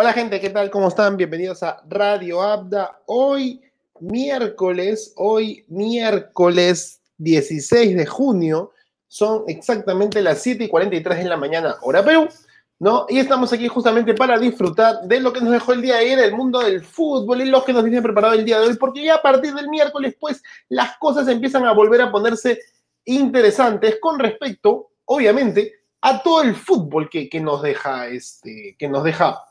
Hola 0.00 0.14
gente, 0.14 0.40
¿qué 0.40 0.48
tal? 0.48 0.70
¿Cómo 0.70 0.88
están? 0.88 1.18
Bienvenidos 1.18 1.62
a 1.62 1.82
Radio 1.86 2.40
Abda. 2.40 3.02
Hoy 3.04 3.60
miércoles, 4.00 5.12
hoy 5.16 5.62
miércoles 5.68 7.02
16 7.18 7.94
de 7.94 8.06
junio, 8.06 8.72
son 9.08 9.44
exactamente 9.46 10.22
las 10.22 10.40
7 10.40 10.64
y 10.64 10.68
43 10.68 11.18
de 11.18 11.24
la 11.24 11.36
mañana, 11.36 11.76
hora 11.82 12.02
Perú, 12.02 12.28
¿no? 12.78 13.04
Y 13.10 13.18
estamos 13.18 13.52
aquí 13.52 13.68
justamente 13.68 14.14
para 14.14 14.38
disfrutar 14.38 15.02
de 15.02 15.20
lo 15.20 15.34
que 15.34 15.42
nos 15.42 15.52
dejó 15.52 15.74
el 15.74 15.82
día 15.82 15.96
de 15.96 16.00
ayer, 16.00 16.18
el 16.20 16.34
mundo 16.34 16.60
del 16.60 16.82
fútbol 16.82 17.42
y 17.42 17.50
lo 17.50 17.62
que 17.62 17.74
nos 17.74 17.84
viene 17.84 18.00
preparado 18.00 18.32
el 18.32 18.46
día 18.46 18.58
de 18.58 18.68
hoy, 18.68 18.76
porque 18.76 19.04
ya 19.04 19.16
a 19.16 19.22
partir 19.22 19.52
del 19.52 19.68
miércoles, 19.68 20.16
pues, 20.18 20.42
las 20.70 20.96
cosas 20.96 21.28
empiezan 21.28 21.66
a 21.66 21.74
volver 21.74 22.00
a 22.00 22.10
ponerse 22.10 22.58
interesantes 23.04 23.98
con 24.00 24.18
respecto, 24.18 24.92
obviamente, 25.04 25.74
a 26.00 26.22
todo 26.22 26.40
el 26.40 26.54
fútbol 26.54 27.10
que, 27.10 27.28
que 27.28 27.40
nos 27.40 27.60
deja, 27.60 28.08
este, 28.08 28.76
que 28.78 28.88
nos 28.88 29.04
deja 29.04 29.44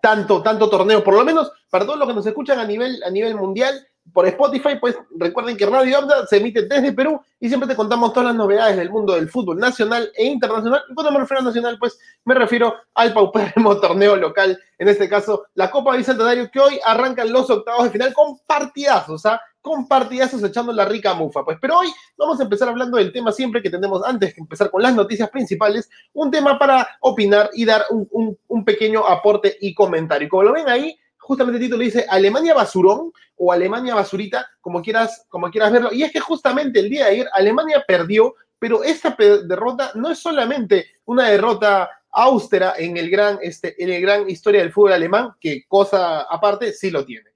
tanto, 0.00 0.42
tanto 0.42 0.68
torneo, 0.68 1.02
por 1.02 1.14
lo 1.14 1.24
menos 1.24 1.50
para 1.70 1.84
todos 1.84 1.98
los 1.98 2.08
que 2.08 2.14
nos 2.14 2.26
escuchan 2.26 2.58
a 2.58 2.64
nivel, 2.64 3.02
a 3.04 3.10
nivel 3.10 3.34
mundial, 3.34 3.86
por 4.12 4.26
Spotify, 4.26 4.76
pues 4.80 4.96
recuerden 5.16 5.56
que 5.56 5.66
Radio 5.66 5.98
Abda 5.98 6.26
se 6.26 6.38
emite 6.38 6.62
desde 6.62 6.92
Perú 6.92 7.20
y 7.40 7.48
siempre 7.48 7.68
te 7.68 7.76
contamos 7.76 8.12
todas 8.12 8.28
las 8.28 8.36
novedades 8.36 8.76
del 8.76 8.90
mundo 8.90 9.14
del 9.14 9.28
fútbol 9.28 9.58
nacional 9.58 10.10
e 10.16 10.26
internacional. 10.26 10.82
Y 10.88 10.94
cuando 10.94 11.12
me 11.12 11.20
refiero 11.20 11.42
a 11.42 11.44
nacional, 11.44 11.78
pues 11.78 11.98
me 12.24 12.34
refiero 12.34 12.74
al 12.94 13.12
paupérrimo 13.12 13.76
torneo 13.80 14.16
local, 14.16 14.58
en 14.78 14.88
este 14.88 15.08
caso 15.08 15.46
la 15.54 15.70
Copa 15.70 15.96
Bicentenario, 15.96 16.50
que 16.50 16.60
hoy 16.60 16.80
arrancan 16.84 17.32
los 17.32 17.48
octavos 17.50 17.84
de 17.84 17.90
final 17.90 18.12
con 18.14 18.38
partidazos, 18.46 19.26
¿ah? 19.26 19.40
Con 19.68 19.86
partidazos 19.86 20.42
echando 20.42 20.72
la 20.72 20.86
rica 20.86 21.12
mufa. 21.12 21.44
Pues, 21.44 21.58
pero 21.60 21.78
hoy 21.78 21.88
vamos 22.16 22.40
a 22.40 22.44
empezar 22.44 22.70
hablando 22.70 22.96
del 22.96 23.12
tema 23.12 23.30
siempre 23.32 23.62
que 23.62 23.68
tenemos, 23.68 24.02
antes 24.02 24.34
de 24.34 24.40
empezar 24.40 24.70
con 24.70 24.82
las 24.82 24.94
noticias 24.94 25.28
principales, 25.28 25.90
un 26.14 26.30
tema 26.30 26.58
para 26.58 26.88
opinar 27.00 27.50
y 27.52 27.66
dar 27.66 27.84
un, 27.90 28.08
un, 28.10 28.38
un 28.48 28.64
pequeño 28.64 29.06
aporte 29.06 29.58
y 29.60 29.74
comentario. 29.74 30.26
Y 30.26 30.28
como 30.30 30.44
lo 30.44 30.52
ven 30.54 30.70
ahí, 30.70 30.98
justamente 31.18 31.58
el 31.58 31.64
título 31.64 31.84
dice 31.84 32.06
Alemania 32.08 32.54
basurón 32.54 33.12
o 33.36 33.52
Alemania 33.52 33.94
basurita, 33.94 34.48
como 34.62 34.80
quieras, 34.80 35.26
como 35.28 35.50
quieras 35.50 35.70
verlo. 35.70 35.92
Y 35.92 36.02
es 36.02 36.12
que 36.12 36.20
justamente 36.20 36.80
el 36.80 36.88
día 36.88 37.04
de 37.04 37.10
ayer 37.10 37.28
Alemania 37.34 37.84
perdió, 37.86 38.34
pero 38.58 38.82
esta 38.82 39.14
derrota 39.18 39.92
no 39.94 40.10
es 40.10 40.18
solamente 40.18 40.86
una 41.04 41.28
derrota 41.28 41.90
austera 42.10 42.72
en 42.78 42.96
el 42.96 43.10
gran, 43.10 43.38
este, 43.42 43.80
en 43.82 43.90
el 43.90 44.00
gran 44.00 44.30
historia 44.30 44.62
del 44.62 44.72
fútbol 44.72 44.94
alemán, 44.94 45.34
que 45.38 45.66
cosa 45.68 46.22
aparte 46.22 46.72
sí 46.72 46.90
lo 46.90 47.04
tiene. 47.04 47.28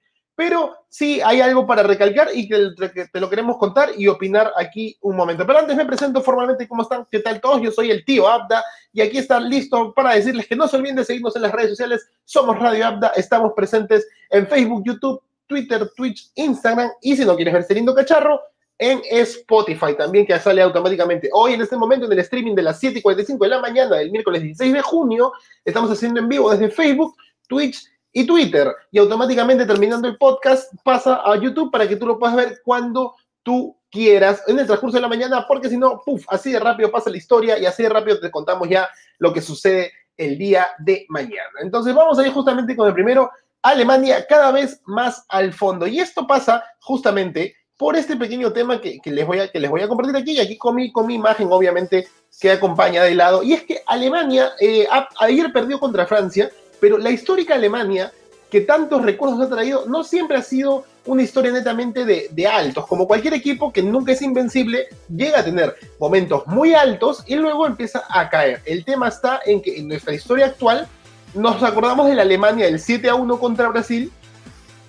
Pero 0.44 0.74
sí 0.88 1.20
hay 1.20 1.40
algo 1.40 1.64
para 1.68 1.84
recalcar 1.84 2.30
y 2.34 2.48
que 2.48 2.74
te 3.12 3.20
lo 3.20 3.30
queremos 3.30 3.58
contar 3.58 3.90
y 3.96 4.08
opinar 4.08 4.52
aquí 4.56 4.96
un 5.00 5.14
momento. 5.14 5.46
Pero 5.46 5.60
antes 5.60 5.76
me 5.76 5.86
presento 5.86 6.20
formalmente 6.20 6.66
cómo 6.66 6.82
están, 6.82 7.06
qué 7.08 7.20
tal 7.20 7.40
todos. 7.40 7.62
Yo 7.62 7.70
soy 7.70 7.92
el 7.92 8.04
tío 8.04 8.26
Abda 8.26 8.60
y 8.92 9.02
aquí 9.02 9.18
están 9.18 9.48
listos 9.48 9.92
para 9.94 10.14
decirles 10.14 10.48
que 10.48 10.56
no 10.56 10.66
se 10.66 10.78
olviden 10.78 10.96
de 10.96 11.04
seguirnos 11.04 11.36
en 11.36 11.42
las 11.42 11.52
redes 11.52 11.70
sociales. 11.70 12.08
Somos 12.24 12.58
Radio 12.58 12.88
Abda, 12.88 13.12
estamos 13.14 13.52
presentes 13.54 14.04
en 14.30 14.48
Facebook, 14.48 14.82
YouTube, 14.84 15.22
Twitter, 15.46 15.88
Twitch, 15.96 16.32
Instagram 16.34 16.90
y 17.00 17.16
si 17.16 17.24
no 17.24 17.36
quieres 17.36 17.54
ver 17.54 17.62
este 17.62 17.74
lindo 17.74 17.94
cacharro, 17.94 18.40
en 18.78 19.00
Spotify 19.08 19.94
también, 19.96 20.26
que 20.26 20.36
sale 20.40 20.60
automáticamente. 20.60 21.30
Hoy, 21.32 21.52
en 21.52 21.62
este 21.62 21.76
momento, 21.76 22.06
en 22.06 22.12
el 22.14 22.18
streaming 22.18 22.56
de 22.56 22.62
las 22.62 22.80
7 22.80 22.98
y 22.98 23.02
45 23.02 23.44
de 23.44 23.50
la 23.50 23.60
mañana 23.60 23.94
del 23.94 24.10
miércoles 24.10 24.42
16 24.42 24.72
de 24.72 24.82
junio, 24.82 25.32
estamos 25.64 25.88
haciendo 25.88 26.18
en 26.18 26.28
vivo 26.28 26.50
desde 26.50 26.68
Facebook, 26.68 27.14
Twitch 27.46 27.91
y 28.12 28.26
Twitter. 28.26 28.74
Y 28.90 28.98
automáticamente 28.98 29.66
terminando 29.66 30.08
el 30.08 30.16
podcast 30.16 30.72
pasa 30.82 31.22
a 31.24 31.36
YouTube 31.36 31.70
para 31.70 31.88
que 31.88 31.96
tú 31.96 32.06
lo 32.06 32.18
puedas 32.18 32.36
ver 32.36 32.60
cuando 32.64 33.14
tú 33.42 33.76
quieras 33.90 34.42
en 34.46 34.58
el 34.58 34.66
transcurso 34.66 34.96
de 34.96 35.02
la 35.02 35.08
mañana, 35.08 35.44
porque 35.46 35.68
si 35.68 35.76
no, 35.76 36.00
puff, 36.04 36.24
así 36.28 36.52
de 36.52 36.60
rápido 36.60 36.90
pasa 36.90 37.10
la 37.10 37.16
historia 37.16 37.58
y 37.58 37.66
así 37.66 37.82
de 37.82 37.88
rápido 37.88 38.20
te 38.20 38.30
contamos 38.30 38.68
ya 38.68 38.88
lo 39.18 39.32
que 39.32 39.42
sucede 39.42 39.92
el 40.16 40.38
día 40.38 40.68
de 40.78 41.04
mañana. 41.08 41.60
Entonces 41.60 41.94
vamos 41.94 42.18
a 42.18 42.26
ir 42.26 42.32
justamente 42.32 42.76
con 42.76 42.88
el 42.88 42.94
primero, 42.94 43.30
Alemania 43.62 44.26
cada 44.26 44.50
vez 44.50 44.80
más 44.86 45.24
al 45.28 45.52
fondo. 45.52 45.86
Y 45.86 46.00
esto 46.00 46.26
pasa 46.26 46.64
justamente 46.80 47.54
por 47.76 47.96
este 47.96 48.16
pequeño 48.16 48.52
tema 48.52 48.80
que, 48.80 49.00
les, 49.04 49.26
voy 49.26 49.40
a, 49.40 49.48
que 49.48 49.58
les 49.58 49.70
voy 49.70 49.82
a 49.82 49.88
compartir 49.88 50.16
aquí, 50.16 50.32
y 50.32 50.40
aquí 50.40 50.56
con 50.56 50.76
mi, 50.76 50.92
con 50.92 51.06
mi 51.06 51.14
imagen 51.14 51.48
obviamente 51.50 52.06
que 52.40 52.50
acompaña 52.50 53.02
de 53.02 53.14
lado. 53.14 53.42
Y 53.42 53.52
es 53.52 53.64
que 53.64 53.82
Alemania 53.86 54.52
eh, 54.60 54.86
ayer 55.18 55.52
perdió 55.52 55.78
contra 55.78 56.06
Francia, 56.06 56.50
pero 56.82 56.98
la 56.98 57.10
histórica 57.10 57.54
Alemania, 57.54 58.12
que 58.50 58.60
tantos 58.60 59.02
recuerdos 59.02 59.40
ha 59.40 59.48
traído, 59.48 59.86
no 59.86 60.02
siempre 60.02 60.36
ha 60.36 60.42
sido 60.42 60.84
una 61.06 61.22
historia 61.22 61.52
netamente 61.52 62.04
de, 62.04 62.46
altos. 62.48 62.88
Como 62.88 63.06
cualquier 63.06 63.34
equipo 63.34 63.72
que 63.72 63.84
nunca 63.84 64.10
es 64.10 64.20
invencible, 64.20 64.88
llega 65.08 65.38
a 65.38 65.44
tener 65.44 65.76
momentos 66.00 66.44
muy 66.48 66.74
altos 66.74 67.22
y 67.28 67.36
luego 67.36 67.68
empieza 67.68 68.02
a 68.08 68.28
caer. 68.28 68.62
El 68.64 68.84
tema 68.84 69.06
está 69.06 69.38
en 69.46 69.62
que 69.62 69.78
en 69.78 69.86
nuestra 69.86 70.12
historia 70.12 70.46
actual 70.46 70.88
nos 71.34 71.62
acordamos 71.62 72.08
de 72.08 72.16
la 72.16 72.22
Alemania 72.22 72.66
del 72.66 72.80
7 72.80 73.08
a 73.08 73.14
1 73.14 73.38
contra 73.38 73.68
Brasil, 73.68 74.10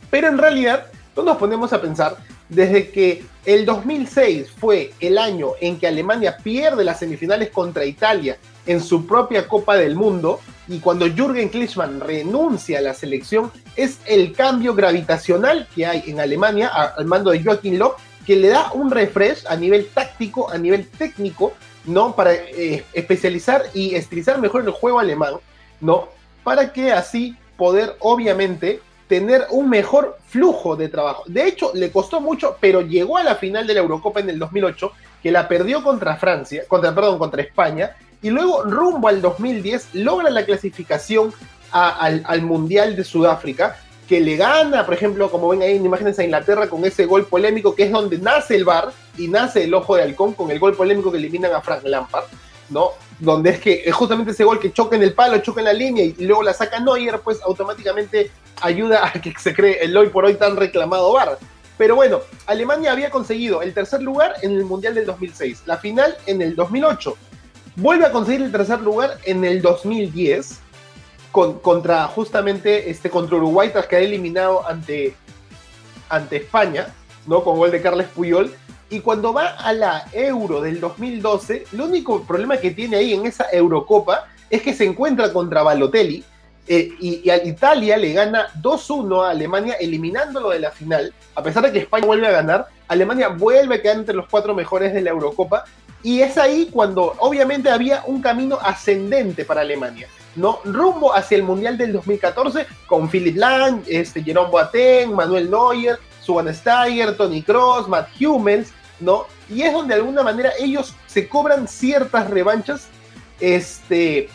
pero 0.09 0.29
en 0.29 0.39
realidad 0.39 0.87
no 1.15 1.21
nos 1.21 1.37
ponemos 1.37 1.73
a 1.73 1.79
pensar 1.79 2.17
desde 2.49 2.89
que 2.89 3.23
el 3.45 3.67
2006 3.67 4.49
fue 4.49 4.93
el 4.99 5.19
año 5.19 5.49
en 5.61 5.77
que 5.77 5.85
Alemania 5.85 6.37
pierde 6.41 6.83
las 6.83 6.97
semifinales 6.97 7.51
contra 7.51 7.85
Italia 7.85 8.39
en 8.65 8.81
su 8.81 9.05
propia 9.05 9.47
Copa 9.47 9.75
del 9.75 9.95
Mundo, 9.95 10.39
y 10.67 10.79
cuando 10.79 11.05
Jürgen 11.07 11.49
Klinsmann 11.49 11.99
renuncia 11.99 12.79
a 12.79 12.81
la 12.81 12.93
selección, 12.93 13.51
es 13.75 13.99
el 14.05 14.33
cambio 14.33 14.73
gravitacional 14.73 15.67
que 15.73 15.85
hay 15.85 16.03
en 16.07 16.19
Alemania 16.19 16.69
al 16.69 17.05
mando 17.05 17.31
de 17.31 17.43
Joachim 17.43 17.77
Löw, 17.77 17.93
que 18.25 18.35
le 18.35 18.49
da 18.49 18.71
un 18.73 18.89
refresh 18.89 19.45
a 19.47 19.55
nivel 19.55 19.87
táctico, 19.87 20.49
a 20.49 20.57
nivel 20.57 20.87
técnico, 20.87 21.53
¿no? 21.85 22.15
Para 22.15 22.33
eh, 22.33 22.85
especializar 22.93 23.63
y 23.73 23.95
estilizar 23.95 24.39
mejor 24.39 24.63
el 24.63 24.71
juego 24.71 24.99
alemán, 24.99 25.33
¿no? 25.81 26.07
Para 26.43 26.71
que 26.71 26.91
así 26.93 27.35
poder, 27.57 27.97
obviamente, 27.99 28.79
tener 29.07 29.45
un 29.51 29.69
mejor 29.69 30.17
flujo 30.27 30.75
de 30.75 30.87
trabajo. 30.87 31.23
De 31.27 31.45
hecho, 31.45 31.71
le 31.73 31.91
costó 31.91 32.21
mucho, 32.21 32.57
pero 32.59 32.81
llegó 32.81 33.17
a 33.17 33.23
la 33.23 33.35
final 33.35 33.67
de 33.67 33.73
la 33.73 33.81
Eurocopa 33.81 34.21
en 34.21 34.29
el 34.29 34.39
2008, 34.39 34.91
que 35.21 35.31
la 35.31 35.47
perdió 35.47 35.83
contra 35.83 36.15
Francia, 36.15 36.63
contra, 36.67 36.95
perdón, 36.95 37.19
contra 37.19 37.41
España, 37.41 37.95
y 38.23 38.29
luego 38.29 38.63
rumbo 38.63 39.09
al 39.09 39.21
2010 39.21 39.89
logra 39.93 40.31
la 40.31 40.45
clasificación 40.45 41.33
al, 41.71 42.41
Mundial 42.41 42.95
de 42.95 43.03
Sudáfrica, 43.03 43.77
que 44.07 44.21
le 44.21 44.37
gana, 44.37 44.85
por 44.85 44.93
ejemplo, 44.93 45.29
como 45.29 45.49
ven 45.49 45.61
ahí 45.61 45.75
en 45.75 45.85
imágenes 45.85 46.17
a 46.19 46.23
Inglaterra 46.23 46.67
con 46.67 46.85
ese 46.85 47.05
gol 47.05 47.25
polémico 47.25 47.75
que 47.75 47.83
es 47.83 47.91
donde 47.91 48.17
nace 48.17 48.55
el 48.55 48.65
bar 48.65 48.91
y 49.17 49.27
nace 49.27 49.63
el 49.63 49.73
ojo 49.73 49.95
de 49.95 50.03
halcón 50.03 50.33
con 50.33 50.51
el 50.51 50.59
gol 50.59 50.75
polémico 50.75 51.11
que 51.11 51.17
eliminan 51.17 51.53
a 51.53 51.61
Frank 51.61 51.83
Lampard, 51.83 52.25
¿no? 52.69 52.91
Donde 53.19 53.51
es 53.51 53.59
que 53.59 53.83
es 53.85 53.93
justamente 53.93 54.31
ese 54.31 54.43
gol 54.43 54.59
que 54.59 54.71
choca 54.71 54.95
en 54.95 55.03
el 55.03 55.13
palo, 55.13 55.37
choca 55.39 55.61
en 55.61 55.65
la 55.65 55.73
línea 55.73 56.05
y 56.05 56.13
luego 56.19 56.43
la 56.43 56.53
saca 56.53 56.79
Neuer, 56.79 57.19
pues 57.19 57.41
automáticamente 57.41 58.31
ayuda 58.61 59.07
a 59.07 59.11
que 59.13 59.33
se 59.37 59.53
cree 59.53 59.83
el 59.83 59.95
hoy 59.97 60.09
por 60.09 60.25
hoy 60.25 60.35
tan 60.35 60.55
reclamado 60.55 61.11
bar. 61.13 61.37
Pero 61.77 61.95
bueno, 61.95 62.21
Alemania 62.45 62.91
había 62.91 63.09
conseguido 63.09 63.61
el 63.61 63.73
tercer 63.73 64.01
lugar 64.01 64.35
en 64.41 64.51
el 64.51 64.63
Mundial 64.63 64.93
del 64.95 65.05
2006, 65.05 65.63
la 65.65 65.77
final 65.77 66.15
en 66.27 66.41
el 66.41 66.55
2008, 66.55 67.17
Vuelve 67.75 68.05
a 68.05 68.11
conseguir 68.11 68.43
el 68.43 68.51
tercer 68.51 68.81
lugar 68.81 69.17
en 69.25 69.43
el 69.43 69.61
2010 69.61 70.59
contra 71.31 72.07
justamente 72.07 72.91
este 72.91 73.09
contra 73.09 73.37
Uruguay 73.37 73.69
tras 73.71 73.87
quedar 73.87 74.03
eliminado 74.03 74.67
ante, 74.67 75.15
ante 76.07 76.35
España, 76.37 76.93
¿no? 77.25 77.43
Con 77.43 77.57
gol 77.57 77.71
de 77.71 77.81
Carles 77.81 78.07
Puyol. 78.09 78.53
Y 78.91 78.99
cuando 78.99 79.33
va 79.33 79.47
a 79.47 79.73
la 79.73 80.05
Euro 80.13 80.61
del 80.61 80.79
2012, 80.79 81.65
el 81.73 81.81
único 81.81 82.21
problema 82.23 82.57
que 82.57 82.69
tiene 82.69 82.97
ahí 82.97 83.13
en 83.13 83.25
esa 83.25 83.47
Eurocopa 83.51 84.27
es 84.51 84.61
que 84.61 84.75
se 84.75 84.85
encuentra 84.85 85.33
contra 85.33 85.63
Balotelli 85.63 86.23
eh, 86.67 86.93
y, 86.99 87.27
a 87.29 87.43
Italia 87.43 87.97
le 87.97 88.13
gana 88.13 88.49
2-1 88.61 89.25
a 89.25 89.31
Alemania, 89.31 89.73
eliminándolo 89.79 90.51
de 90.51 90.59
la 90.59 90.69
final. 90.69 91.11
A 91.33 91.41
pesar 91.41 91.63
de 91.63 91.71
que 91.71 91.79
España 91.79 92.05
vuelve 92.05 92.27
a 92.27 92.31
ganar, 92.31 92.67
Alemania 92.87 93.29
vuelve 93.29 93.75
a 93.75 93.81
quedar 93.81 93.97
entre 93.97 94.13
los 94.13 94.27
cuatro 94.29 94.53
mejores 94.53 94.93
de 94.93 95.01
la 95.01 95.09
Eurocopa 95.09 95.65
y 96.03 96.21
es 96.21 96.37
ahí 96.37 96.69
cuando 96.71 97.15
obviamente 97.19 97.69
había 97.69 98.03
un 98.05 98.21
camino 98.21 98.59
ascendente 98.61 99.45
para 99.45 99.61
Alemania, 99.61 100.07
¿no? 100.35 100.59
Rumbo 100.65 101.15
hacia 101.15 101.37
el 101.37 101.43
Mundial 101.43 101.77
del 101.77 101.93
2014 101.93 102.67
con 102.87 103.09
Philip 103.09 103.37
Lang, 103.37 103.81
este, 103.87 104.21
Jerome 104.21 104.51
Boateng, 104.51 105.13
Manuel 105.13 105.49
Neuer, 105.49 105.97
Suvan 106.19 106.53
Steiger, 106.53 107.15
Tony 107.15 107.41
Cross, 107.41 107.87
Matt 107.87 108.09
Hummels, 108.21 108.71
¿no? 108.99 109.27
Y 109.49 109.61
es 109.61 109.71
donde 109.71 109.95
de 109.95 110.01
alguna 110.01 110.23
manera 110.23 110.51
ellos 110.59 110.93
se 111.07 111.27
cobran 111.29 111.67
ciertas 111.67 112.29
revanchas 112.29 112.87
este, 113.39 114.29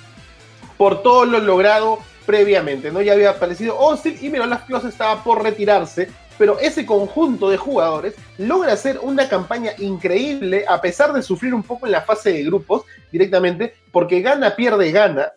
por 0.79 1.03
todo 1.03 1.27
lo 1.27 1.39
logrado 1.39 1.99
previamente, 2.25 2.91
¿no? 2.91 3.03
Ya 3.03 3.13
había 3.13 3.31
aparecido 3.31 3.79
Austin 3.79 4.17
y 4.21 4.31
Miroslav 4.31 4.65
Klose 4.67 4.89
estaba 4.89 5.23
por 5.23 5.43
retirarse 5.43 6.09
pero 6.39 6.59
ese 6.61 6.87
conjunto 6.87 7.51
de 7.51 7.57
jugadores 7.57 8.15
logra 8.39 8.73
hacer 8.73 9.01
una 9.03 9.29
campaña 9.29 9.73
increíble 9.79 10.65
a 10.69 10.81
pesar 10.81 11.13
de 11.13 11.23
sufrir 11.23 11.53
un 11.53 11.63
poco 11.63 11.87
en 11.87 11.93
la 11.93 12.03
fase 12.03 12.33
de 12.33 12.45
grupos 12.45 12.85
directamente, 13.11 13.75
porque 13.93 14.21
gana, 14.21 14.55
pierde, 14.55 14.91
gana. 14.93 15.33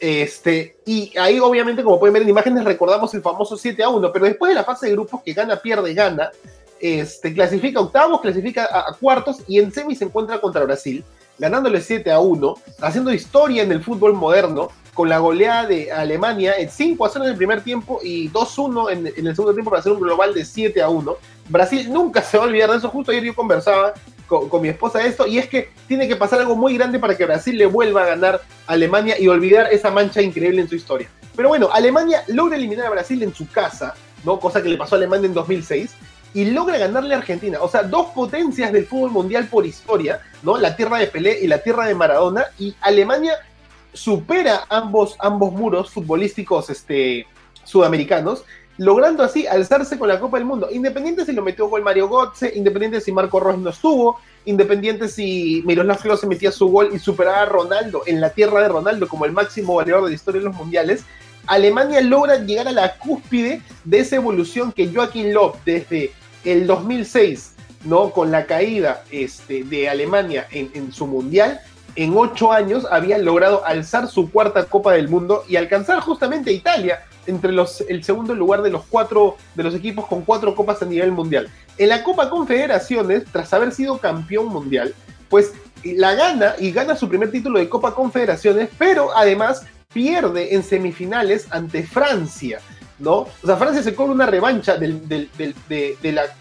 Este, 0.00 0.76
y 0.84 1.16
ahí 1.18 1.38
obviamente, 1.38 1.82
como 1.82 1.98
pueden 1.98 2.14
ver 2.14 2.22
en 2.22 2.28
imágenes, 2.28 2.64
recordamos 2.64 3.12
el 3.14 3.22
famoso 3.22 3.56
7 3.56 3.82
a 3.82 3.88
1, 3.88 4.12
pero 4.12 4.24
después 4.24 4.50
de 4.50 4.54
la 4.54 4.64
fase 4.64 4.86
de 4.86 4.92
grupos 4.92 5.22
que 5.22 5.32
gana, 5.32 5.56
pierde, 5.56 5.94
gana, 5.94 6.30
este, 6.80 7.32
clasifica 7.32 7.80
octavos, 7.80 8.20
clasifica 8.20 8.68
a, 8.70 8.92
cuartos 8.94 9.38
y 9.46 9.58
en 9.58 9.72
semis 9.72 9.98
se 9.98 10.04
encuentra 10.04 10.40
contra 10.40 10.64
Brasil, 10.64 11.04
ganándole 11.38 11.80
7 11.80 12.10
a 12.10 12.20
1, 12.20 12.54
haciendo 12.80 13.12
historia 13.12 13.62
en 13.62 13.72
el 13.72 13.82
fútbol 13.82 14.14
moderno 14.14 14.68
con 14.94 15.08
la 15.08 15.18
goleada 15.18 15.66
de 15.66 15.92
Alemania, 15.92 16.54
en 16.56 16.70
5 16.70 17.04
a 17.04 17.10
0 17.10 17.24
en 17.26 17.30
el 17.32 17.36
primer 17.36 17.62
tiempo 17.62 18.00
y 18.02 18.30
2-1 18.30 18.92
en, 18.92 19.06
en, 19.08 19.26
el 19.26 19.34
segundo 19.34 19.52
tiempo 19.52 19.70
para 19.70 19.80
hacer 19.80 19.92
un 19.92 20.00
global 20.00 20.32
de 20.32 20.44
7 20.44 20.80
a 20.80 20.88
1. 20.88 21.16
Brasil 21.48 21.92
nunca 21.92 22.22
se 22.22 22.38
va 22.38 22.44
a 22.44 22.46
olvidar 22.46 22.70
de 22.70 22.78
eso, 22.78 22.88
justo 22.88 23.12
ayer 23.12 23.24
yo 23.24 23.34
conversaba 23.34 23.92
con, 24.26 24.48
con, 24.48 24.62
mi 24.62 24.68
esposa 24.68 25.00
de 25.00 25.08
esto, 25.08 25.26
y 25.26 25.38
es 25.38 25.48
que 25.48 25.70
tiene 25.86 26.08
que 26.08 26.16
pasar 26.16 26.40
algo 26.40 26.56
muy 26.56 26.76
grande 26.76 26.98
para 26.98 27.16
que 27.16 27.26
Brasil 27.26 27.56
le 27.58 27.66
vuelva 27.66 28.04
a 28.04 28.06
ganar 28.06 28.40
a 28.66 28.72
Alemania 28.72 29.20
y 29.20 29.28
olvidar 29.28 29.72
esa 29.72 29.90
mancha 29.90 30.22
increíble 30.22 30.62
en 30.62 30.68
su 30.68 30.76
historia. 30.76 31.08
Pero 31.36 31.50
bueno, 31.50 31.68
Alemania 31.70 32.24
logra 32.28 32.56
eliminar 32.56 32.86
a 32.86 32.90
Brasil 32.90 33.22
en 33.22 33.34
su 33.34 33.48
casa, 33.50 33.94
¿no? 34.24 34.40
Cosa 34.40 34.62
que 34.62 34.70
le 34.70 34.78
pasó 34.78 34.94
a 34.94 34.98
Alemania 34.98 35.26
en 35.26 35.34
2006 35.34 35.94
y 36.34 36.46
logra 36.46 36.78
ganarle 36.78 37.14
a 37.14 37.18
Argentina. 37.18 37.58
O 37.60 37.68
sea, 37.68 37.82
dos 37.82 38.08
potencias 38.08 38.72
del 38.72 38.86
fútbol 38.86 39.10
mundial 39.10 39.48
por 39.48 39.64
historia, 39.64 40.20
¿no? 40.42 40.56
La 40.58 40.76
tierra 40.76 40.98
de 40.98 41.06
Pelé 41.06 41.38
y 41.42 41.46
la 41.46 41.62
tierra 41.62 41.86
de 41.86 41.94
Maradona. 41.94 42.44
Y 42.58 42.74
Alemania 42.80 43.34
supera 43.92 44.64
ambos, 44.68 45.16
ambos 45.18 45.52
muros 45.52 45.90
futbolísticos 45.90 46.70
este, 46.70 47.26
sudamericanos, 47.64 48.44
logrando 48.78 49.22
así 49.22 49.46
alzarse 49.46 49.98
con 49.98 50.08
la 50.08 50.20
Copa 50.20 50.38
del 50.38 50.46
Mundo. 50.46 50.68
Independiente 50.70 51.24
si 51.24 51.32
lo 51.32 51.42
metió 51.42 51.68
gol 51.68 51.82
Mario 51.82 52.08
Götze, 52.08 52.52
independiente 52.54 53.00
si 53.00 53.12
Marco 53.12 53.40
Rojas 53.40 53.58
no 53.58 53.70
estuvo, 53.70 54.20
independiente 54.44 55.08
si 55.08 55.62
Miroslav 55.64 55.98
Klose 56.00 56.26
metía 56.26 56.52
su 56.52 56.68
gol 56.68 56.90
y 56.92 56.98
superaba 56.98 57.42
a 57.42 57.46
Ronaldo 57.46 58.02
en 58.06 58.20
la 58.20 58.30
tierra 58.30 58.60
de 58.60 58.68
Ronaldo 58.68 59.08
como 59.08 59.24
el 59.24 59.32
máximo 59.32 59.74
goleador 59.74 60.04
de 60.04 60.10
la 60.10 60.14
historia 60.14 60.40
de 60.40 60.46
los 60.46 60.56
mundiales, 60.56 61.04
Alemania 61.46 62.00
logra 62.00 62.38
llegar 62.38 62.68
a 62.68 62.72
la 62.72 62.96
cúspide 62.96 63.62
de 63.84 63.98
esa 63.98 64.16
evolución 64.16 64.72
que 64.72 64.92
Joaquín 64.92 65.32
Löw 65.32 65.52
desde 65.64 66.12
el 66.44 66.66
2006, 66.66 67.54
¿no? 67.84 68.10
Con 68.10 68.30
la 68.30 68.46
caída 68.46 69.04
este, 69.10 69.64
de 69.64 69.88
Alemania 69.88 70.46
en, 70.50 70.92
su 70.92 71.06
mundial, 71.06 71.60
en 71.94 72.16
ocho 72.16 72.52
años 72.52 72.86
había 72.90 73.18
logrado 73.18 73.64
alzar 73.64 74.08
su 74.08 74.30
cuarta 74.30 74.64
Copa 74.64 74.92
del 74.92 75.08
Mundo 75.08 75.44
y 75.48 75.56
alcanzar 75.56 76.00
justamente 76.00 76.50
a 76.50 76.52
Italia 76.52 77.04
entre 77.26 77.52
los, 77.52 77.80
el 77.82 78.04
segundo 78.04 78.34
lugar 78.34 78.62
de 78.62 78.70
los 78.70 78.84
cuatro 78.84 79.36
de 79.54 79.64
los 79.64 79.74
equipos 79.74 80.06
con 80.06 80.22
cuatro 80.22 80.54
copas 80.54 80.82
a 80.82 80.86
nivel 80.86 81.12
mundial. 81.12 81.48
En 81.78 81.88
la 81.88 82.02
Copa 82.02 82.30
Confederaciones, 82.30 83.24
tras 83.32 83.52
haber 83.52 83.72
sido 83.72 83.98
campeón 83.98 84.46
mundial, 84.46 84.94
pues 85.28 85.52
la 85.84 86.14
gana 86.14 86.54
y 86.58 86.72
gana 86.72 86.96
su 86.96 87.08
primer 87.08 87.30
título 87.30 87.58
de 87.58 87.68
Copa 87.68 87.94
Confederaciones, 87.94 88.68
pero 88.78 89.16
además 89.16 89.64
pierde 89.96 90.54
en 90.54 90.62
semifinales 90.62 91.46
ante 91.48 91.82
Francia. 91.82 92.60
¿no? 92.98 93.20
O 93.20 93.46
sea, 93.46 93.56
Francia 93.56 93.82
se 93.82 93.94
cobra 93.94 94.12
una 94.12 94.26
revancha 94.26 94.76
de, 94.76 94.90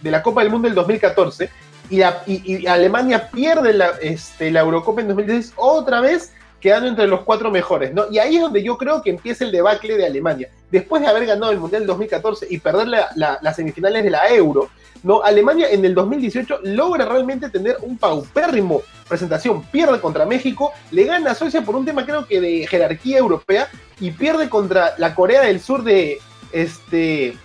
la, 0.04 0.22
Copa 0.22 0.42
del 0.42 0.52
Mundo 0.52 0.68
del 0.68 0.76
2014 0.76 1.50
y, 1.90 2.02
y, 2.28 2.68
Alemania 2.68 3.32
pierde 3.32 3.72
la, 3.72 3.92
este, 4.02 4.52
la 4.52 4.60
Eurocopa 4.60 5.00
en 5.00 5.08
2016 5.08 5.54
otra 5.56 6.02
vez 6.02 6.34
quedando 6.66 6.88
entre 6.88 7.06
los 7.06 7.22
cuatro 7.22 7.52
mejores, 7.52 7.94
¿no? 7.94 8.06
Y 8.10 8.18
ahí 8.18 8.38
es 8.38 8.42
donde 8.42 8.64
yo 8.64 8.76
creo 8.76 9.00
que 9.04 9.12
empieza 9.12 9.46
el 9.46 9.52
debacle 9.52 9.98
de 9.98 10.08
Alemania. 10.08 10.50
Después 10.72 11.00
de 11.00 11.08
haber 11.08 11.28
ganado 11.28 11.52
el 11.52 11.60
Mundial 11.60 11.84
del 11.84 11.90
2014 11.90 12.48
y 12.50 12.58
perder 12.58 12.88
las 12.88 13.56
semifinales 13.56 14.04
de 14.04 14.10
la 14.10 14.28
Euro, 14.30 14.70
¿no? 15.04 15.22
Alemania 15.22 15.70
en 15.70 15.86
el 15.86 15.94
2018 15.94 16.62
logra 16.64 17.06
realmente 17.06 17.52
tener 17.52 17.78
un 17.84 18.00
paupérrimo 18.00 18.82
presentación. 19.08 19.62
Pierde 19.66 20.02
contra 20.02 20.26
México, 20.26 20.72
le 20.90 21.04
gana 21.04 21.30
a 21.30 21.36
Suecia 21.36 21.62
por 21.62 21.76
un 21.76 21.86
tema 21.86 22.04
creo 22.04 22.26
que 22.26 22.42
de 22.42 22.66
jerarquía 22.66 23.20
europea 23.20 23.70
y 24.00 24.10
pierde 24.10 24.50
contra 24.50 24.96
la 24.98 25.14
Corea 25.14 25.44
del 25.44 25.62
Sur 25.62 25.84
de 25.84 26.18
este, 26.52 27.38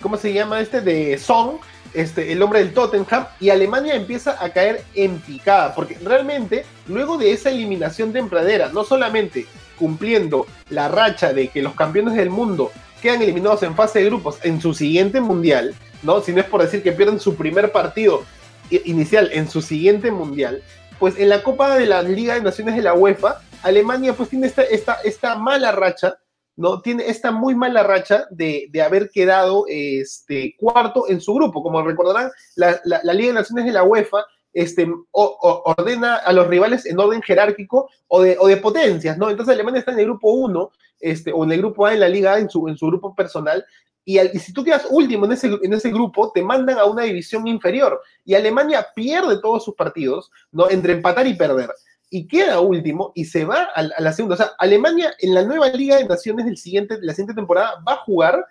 ¿cómo 0.00 0.16
se 0.16 0.32
llama 0.32 0.58
este? 0.58 0.80
De 0.80 1.16
Song, 1.16 1.58
este, 1.94 2.32
el 2.32 2.42
hombre 2.42 2.60
del 2.60 2.72
Tottenham, 2.72 3.26
y 3.40 3.50
Alemania 3.50 3.94
empieza 3.94 4.42
a 4.42 4.50
caer 4.50 4.84
en 4.94 5.18
picada, 5.20 5.74
porque 5.74 5.98
realmente 6.02 6.64
luego 6.86 7.18
de 7.18 7.32
esa 7.32 7.50
eliminación 7.50 8.12
tempranera, 8.12 8.70
no 8.72 8.84
solamente 8.84 9.46
cumpliendo 9.78 10.46
la 10.70 10.88
racha 10.88 11.32
de 11.32 11.48
que 11.48 11.62
los 11.62 11.74
campeones 11.74 12.14
del 12.14 12.30
mundo 12.30 12.70
quedan 13.00 13.20
eliminados 13.20 13.62
en 13.62 13.74
fase 13.74 13.98
de 13.98 14.06
grupos 14.06 14.38
en 14.42 14.60
su 14.60 14.74
siguiente 14.74 15.20
mundial, 15.20 15.74
¿no? 16.02 16.20
Si 16.20 16.32
no 16.32 16.40
es 16.40 16.46
por 16.46 16.62
decir 16.62 16.82
que 16.82 16.92
pierden 16.92 17.18
su 17.18 17.34
primer 17.34 17.72
partido 17.72 18.22
inicial 18.70 19.30
en 19.32 19.50
su 19.50 19.60
siguiente 19.60 20.10
mundial, 20.10 20.62
pues 20.98 21.18
en 21.18 21.28
la 21.28 21.42
Copa 21.42 21.76
de 21.76 21.86
la 21.86 22.02
Liga 22.02 22.34
de 22.34 22.42
Naciones 22.42 22.76
de 22.76 22.82
la 22.82 22.94
UEFA, 22.94 23.40
Alemania 23.62 24.12
pues 24.12 24.28
tiene 24.28 24.46
esta, 24.46 24.62
esta, 24.62 24.98
esta 25.04 25.34
mala 25.36 25.72
racha 25.72 26.18
¿no? 26.56 26.80
Tiene 26.80 27.08
esta 27.08 27.30
muy 27.30 27.54
mala 27.54 27.82
racha 27.82 28.26
de, 28.30 28.70
haber 28.84 29.10
quedado 29.10 29.64
este, 29.68 30.54
cuarto 30.58 31.08
en 31.08 31.20
su 31.20 31.34
grupo. 31.34 31.62
Como 31.62 31.82
recordarán, 31.82 32.30
la, 32.56 32.80
Liga 33.14 33.28
de 33.28 33.32
Naciones 33.34 33.64
de 33.64 33.72
la 33.72 33.84
UEFA 33.84 34.24
este, 34.52 34.86
ordena 35.12 36.16
a 36.16 36.32
los 36.32 36.46
rivales 36.46 36.84
en 36.86 36.98
orden 36.98 37.22
jerárquico 37.22 37.88
o 38.08 38.22
de, 38.22 38.36
o 38.38 38.46
de 38.46 38.58
potencias, 38.58 39.16
¿no? 39.16 39.30
Entonces 39.30 39.54
Alemania 39.54 39.80
está 39.80 39.92
en 39.92 40.00
el 40.00 40.06
grupo 40.06 40.30
1, 40.32 40.70
este, 41.00 41.32
o 41.32 41.44
en 41.44 41.52
el 41.52 41.58
grupo 41.58 41.86
A 41.86 41.94
en 41.94 42.00
la 42.00 42.08
liga, 42.08 42.38
en 42.38 42.50
su, 42.50 42.68
en 42.68 42.76
su 42.76 42.86
grupo 42.86 43.14
personal, 43.14 43.64
y, 44.04 44.18
y, 44.18 44.38
si 44.40 44.52
tú 44.52 44.64
quedas 44.64 44.86
último 44.90 45.26
en 45.26 45.32
ese, 45.32 45.46
en 45.62 45.72
ese 45.72 45.90
grupo, 45.90 46.32
te 46.32 46.42
mandan 46.42 46.76
a 46.76 46.86
una 46.86 47.04
división 47.04 47.46
inferior. 47.46 48.00
Y 48.24 48.34
Alemania 48.34 48.84
pierde 48.96 49.40
todos 49.40 49.64
sus 49.64 49.76
partidos, 49.76 50.28
¿no? 50.50 50.68
Entre 50.68 50.94
empatar 50.94 51.24
y 51.28 51.34
perder 51.34 51.70
y 52.14 52.28
queda 52.28 52.60
último 52.60 53.10
y 53.14 53.24
se 53.24 53.46
va 53.46 53.70
a, 53.74 53.82
la 53.82 54.12
segunda. 54.12 54.34
O 54.34 54.36
sea, 54.36 54.52
Alemania 54.58 55.14
en 55.18 55.32
la 55.32 55.44
nueva 55.44 55.70
Liga 55.70 55.96
de 55.96 56.04
Naciones 56.04 56.44
del 56.44 56.58
siguiente, 56.58 56.98
de 56.98 57.06
la 57.06 57.14
siguiente 57.14 57.32
temporada 57.32 57.82
va 57.88 57.94
a 57.94 58.04
jugar 58.04 58.44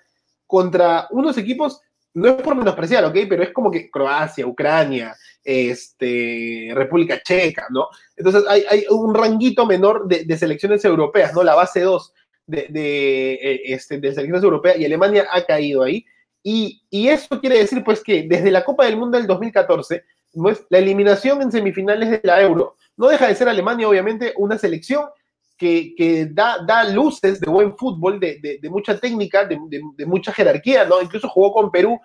contra 0.47 1.07
unos 1.11 1.37
equipos, 1.37 1.79
no 2.15 2.29
es 2.29 2.41
por 2.41 2.55
menospreciar, 2.55 3.05
¿ok? 3.05 3.15
Pero 3.29 3.43
es 3.43 3.51
como 3.53 3.69
que 3.69 3.91
Croacia, 3.91 4.47
Ucrania, 4.47 5.15
este, 5.43 6.71
República 6.73 7.21
Checa, 7.21 7.67
¿no? 7.69 7.85
Entonces 8.17 8.43
hay, 8.49 8.63
hay 8.67 8.85
un 8.89 9.13
ranguito 9.13 9.67
menor 9.67 10.07
de, 10.07 10.37
selecciones 10.39 10.83
europeas, 10.83 11.31
¿no? 11.31 11.43
La 11.43 11.53
base 11.53 11.81
2 11.81 12.13
de, 12.47 12.65
de, 12.67 13.33
eh, 13.33 13.61
este, 13.65 13.99
de 13.99 14.11
selecciones 14.11 14.43
europeas 14.43 14.79
y 14.79 14.85
Alemania 14.85 15.27
ha 15.31 15.45
caído 15.45 15.83
ahí. 15.83 16.03
Y, 16.41 16.81
y 16.89 17.09
eso 17.09 17.39
quiere 17.39 17.59
decir, 17.59 17.83
pues, 17.83 18.03
que 18.03 18.25
desde 18.27 18.49
la 18.49 18.65
Copa 18.65 18.85
del 18.85 18.97
Mundo 18.97 19.19
del 19.19 19.27
2014, 19.27 20.03
la 20.33 20.78
eliminación 20.78 21.42
en 21.42 21.51
semifinales 21.51 22.10
de 22.10 22.22
la 22.24 22.42
Euro 22.42 22.75
no 22.98 23.07
deja 23.07 23.28
de 23.28 23.36
ser 23.36 23.50
Alemania, 23.50 23.89
obviamente, 23.89 24.33
una 24.38 24.57
selección 24.57 25.06
que, 25.57 26.28
da, 26.31 26.57
da, 26.66 26.83
luces 26.85 27.40
de 27.40 27.50
buen 27.50 27.78
fútbol, 27.78 28.19
de, 28.19 28.59
mucha 28.69 28.97
técnica, 29.00 29.45
de, 29.45 29.59
mucha 30.06 30.33
jerarquía, 30.33 30.85
¿no? 30.85 31.02
Incluso 31.02 31.30
jugó 31.30 31.52
con 31.52 31.71
Perú 31.71 32.00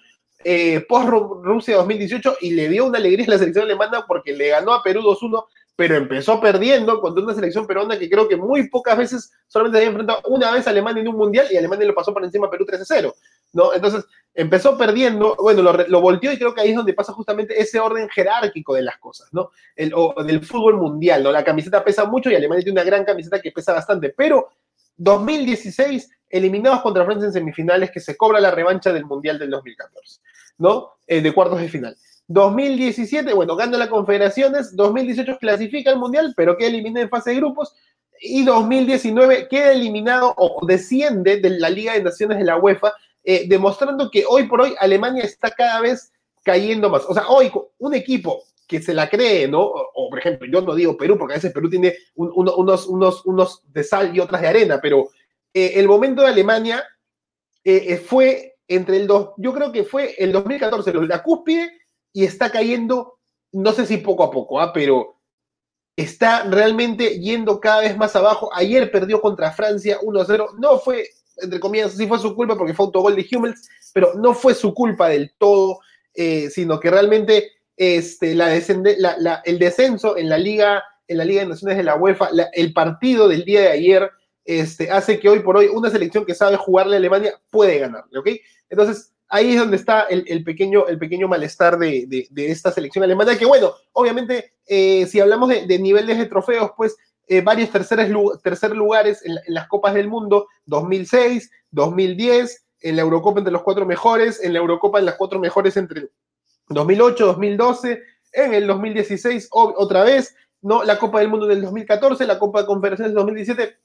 eh, 0.45 0.85
post-Rusia 0.87 1.77
2018 1.77 2.37
y 2.43 2.51
le 2.51 2.69
dio 2.69 2.85
una 2.85 2.99
alegría 2.99 3.27
a 3.27 3.31
la 3.31 3.39
selección 3.39 3.65
alemana 3.65 4.05
porque 4.07 4.35
le 4.35 4.49
ganó 4.49 4.75
a 4.75 4.83
Perú 4.83 5.01
2-1, 5.01 5.45
pero 5.75 5.97
empezó 5.97 6.41
perdiendo 6.41 7.01
contra 7.01 7.25
una 7.25 7.35
selección 7.35 7.67
peruana 7.67 7.99
que 7.99 8.11
creo 8.11 8.29
que 8.29 8.37
muy 8.37 8.69
pocas 8.69 8.97
veces 8.97 9.33
solamente 9.47 9.79
había 9.79 9.89
enfrentado 9.89 10.21
una 10.29 10.53
vez 10.53 10.67
a 10.67 10.71
Alemania 10.71 11.01
en 11.01 11.09
un 11.09 11.17
mundial 11.17 11.47
y 11.51 11.57
Alemania 11.57 11.87
lo 11.87 11.95
pasó 11.95 12.13
por 12.13 12.25
encima 12.25 12.47
a 12.47 12.51
Perú 12.51 12.67
3-0. 12.67 13.13
¿No? 13.57 13.73
Entonces 13.73 14.05
empezó 14.35 14.77
perdiendo, 14.77 15.35
bueno, 15.41 15.63
lo, 15.63 16.01
volteó 16.01 16.31
y 16.31 16.37
creo 16.37 16.55
que 16.55 16.61
ahí 16.61 16.71
es 16.71 16.77
donde 16.77 16.93
pasa 16.93 17.15
justamente 17.15 17.59
ese 17.59 17.81
orden 17.81 18.09
jerárquico 18.11 18.75
de 18.75 18.83
las 18.83 18.99
cosas, 18.99 19.29
¿no? 19.33 19.51
El, 19.75 19.93
o 19.95 20.15
del 20.23 20.45
fútbol 20.45 20.77
mundial, 20.77 21.23
¿no? 21.23 21.33
La 21.33 21.43
camiseta 21.43 21.83
pesa 21.83 22.05
mucho 22.05 22.31
y 22.31 22.35
Alemania 22.35 22.63
tiene 22.63 22.79
una 22.79 22.89
gran 22.89 23.05
camiseta 23.05 23.41
que 23.41 23.51
pesa 23.51 23.73
bastante, 23.73 24.11
pero 24.11 24.51
2016 24.99 26.11
eliminados 26.29 26.83
contra 26.83 27.05
Francia 27.07 27.27
en 27.27 27.33
semifinales 27.33 27.91
que 27.91 28.01
se 28.01 28.17
cobra 28.17 28.39
la 28.39 28.51
revancha 28.51 28.93
del 28.93 29.07
Mundial 29.07 29.39
del 29.39 29.51
2014, 29.51 30.21
¿no? 30.59 30.91
Eh, 31.07 31.23
de 31.23 31.33
cuartos 31.33 31.61
de 31.61 31.69
final. 31.69 31.97
2017, 32.29 33.33
bueno, 33.33 33.57
gana 33.57 33.79
las 33.79 33.89
confederaciones, 33.89 34.77
2018 34.77 35.39
clasifica 35.39 35.91
al 35.91 35.99
Mundial, 35.99 36.35
pero 36.37 36.59
queda 36.59 36.69
eliminado 36.69 37.05
en 37.05 37.11
fase 37.11 37.31
de 37.31 37.37
grupos, 37.37 37.75
y 38.21 38.45
2019 38.45 39.49
queda 39.49 39.73
eliminado 39.73 40.35
o 40.37 40.67
desciende 40.67 41.39
de 41.39 41.51
la 41.51 41.71
Liga 41.71 41.95
de 41.95 42.03
Naciones 42.03 42.39
de 42.39 42.45
la 42.45 42.59
UEFA 42.59 42.93
eh, 43.29 43.45
demostrando 43.49 44.09
que 44.09 44.25
hoy 44.25 44.45
por 44.45 44.61
hoy 44.61 44.77
Alemania 44.79 45.25
está 45.25 45.51
cada 45.51 45.81
vez 45.81 46.13
cayendo 46.45 46.89
más. 46.89 47.05
O 47.09 47.13
sea, 47.13 47.27
hoy 47.27 47.51
un 47.79 47.93
equipo 47.93 48.45
que 48.69 48.81
se 48.81 48.95
la 48.95 49.11
cree, 49.11 49.49
¿no? 49.49 49.63
O, 49.63 50.09
por 50.09 50.21
ejemplo, 50.21 50.47
yo 50.47 50.61
no 50.61 50.77
digo 50.77 50.97
Perú, 50.97 51.19
porque 51.19 51.35
a 51.35 51.37
veces 51.39 51.53
Perú 51.53 51.69
tiene 51.69 51.97
unos, 52.15 52.87
unos, 52.87 53.27
unos 53.27 53.63
de 53.73 53.83
sal 53.83 54.17
y 54.17 54.21
otras 54.21 54.43
de 54.43 54.47
arena, 54.47 54.79
pero 54.81 55.09
eh, 55.53 55.73
el 55.75 55.89
momento 55.89 56.23
de 56.23 56.29
Alemania 56.29 56.85
eh, 57.65 57.97
fue 57.97 58.55
entre 58.69 58.97
el 58.99 59.09
dos, 59.09 59.31
yo 59.39 59.53
creo 59.53 59.73
que 59.73 59.83
fue 59.83 60.15
el 60.19 60.31
2014, 60.31 60.93
la 60.95 61.23
cúspide, 61.25 61.69
y 62.13 62.25
está 62.25 62.51
cayendo, 62.51 63.19
no 63.53 63.73
sé 63.73 63.87
si 63.87 63.97
poco 63.97 64.23
a 64.23 64.31
poco, 64.31 64.61
¿ah? 64.61 64.73
pero 64.73 65.17
está 65.97 66.45
realmente 66.45 67.19
yendo 67.19 67.59
cada 67.59 67.81
vez 67.81 67.97
más 67.97 68.15
abajo. 68.15 68.51
Ayer 68.53 68.89
perdió 68.93 69.21
contra 69.21 69.51
Francia 69.51 69.99
1-0, 70.01 70.59
no 70.59 70.79
fue 70.79 71.09
entre 71.37 71.61
comillas, 71.61 71.93
sí 71.93 72.07
fue 72.07 72.19
su 72.19 72.35
culpa 72.35 72.57
porque 72.57 72.75
fue 72.75 72.87
autogol 72.87 73.17
de 73.17 73.27
Hummels, 73.31 73.69
pero 73.93 74.15
no 74.15 74.35
fue 74.35 74.55
su 74.55 74.75
culpa 74.75 75.09
del 75.09 75.33
todo, 75.39 75.81
eh, 76.15 76.49
sino 76.51 76.81
que 76.81 76.91
realmente 76.91 77.53
este, 77.77 78.35
la 78.35 78.49
la, 79.19 79.43
el 79.45 79.59
descenso 79.59 80.17
en 80.17 80.29
la 80.29 80.39
Liga 80.39 80.83
en 81.09 81.19
la 81.19 81.25
Liga 81.25 81.43
de 81.43 81.49
Naciones 81.49 81.77
de 81.77 81.85
la 81.85 81.97
UEFA, 81.97 82.31
el 82.53 82.73
partido 82.73 83.29
del 83.29 83.45
día 83.45 83.61
de 83.61 83.69
ayer 83.69 84.11
este, 84.45 84.91
hace 84.91 85.19
que 85.19 85.29
hoy 85.29 85.41
por 85.41 85.57
hoy 85.57 85.67
una 85.67 85.91
selección 85.91 86.25
que 86.25 86.35
sabe 86.35 86.57
jugarle 86.57 86.97
a 86.97 86.99
Alemania 86.99 87.35
puede 87.51 87.79
ganarle, 87.79 88.19
¿ok? 88.19 88.29
Entonces, 88.71 89.13
ahí 89.29 89.53
es 89.53 89.59
donde 89.59 89.77
está 89.77 90.03
el, 90.03 90.45
pequeño, 90.45 90.87
el 90.87 90.99
pequeño 90.99 91.29
malestar 91.29 91.79
de, 91.79 92.29
esta 92.37 92.71
selección 92.71 93.03
alemana, 93.03 93.37
que 93.37 93.45
bueno, 93.45 93.75
obviamente, 93.93 94.53
eh, 94.67 95.07
si 95.07 95.21
hablamos 95.21 95.49
de, 95.49 95.79
niveles 95.79 96.19
de 96.19 96.27
trofeos, 96.27 96.71
pues 96.77 96.97
eh, 97.29 97.41
varios 97.41 97.71
terceros, 97.71 98.41
tercer 98.43 98.75
lugares 98.77 99.25
en, 99.25 99.37
las 99.49 99.67
Copas 99.69 99.95
del 99.95 100.09
Mundo, 100.09 100.49
2006, 100.67 101.51
2010, 101.71 102.67
en 102.83 102.97
la 102.97 103.03
Eurocopa 103.03 103.41
entre 103.41 103.53
los 103.53 103.63
cuatro 103.63 103.85
mejores, 103.85 104.43
en 104.43 104.53
la 104.53 104.61
Eurocopa 104.61 104.99
en 104.99 105.07
las 105.07 105.17
cuatro 105.17 105.41
mejores 105.41 105.77
entre 105.77 106.09
2008, 106.69 107.27
2012, 107.27 108.03
en 108.33 108.55
el 108.55 108.67
2016 108.67 109.49
otra 109.51 110.05
vez, 110.05 110.37
¿no? 110.63 110.85
La 110.85 110.99
Copa 110.99 111.21
del 111.21 111.29
Mundo 111.29 111.47
del 111.47 111.63
2014, 111.63 112.27
la 112.27 112.39
Copa 112.39 112.61
de 112.61 112.67
Confederaciones 112.67 113.11
del 113.11 113.17
2017, 113.17 113.77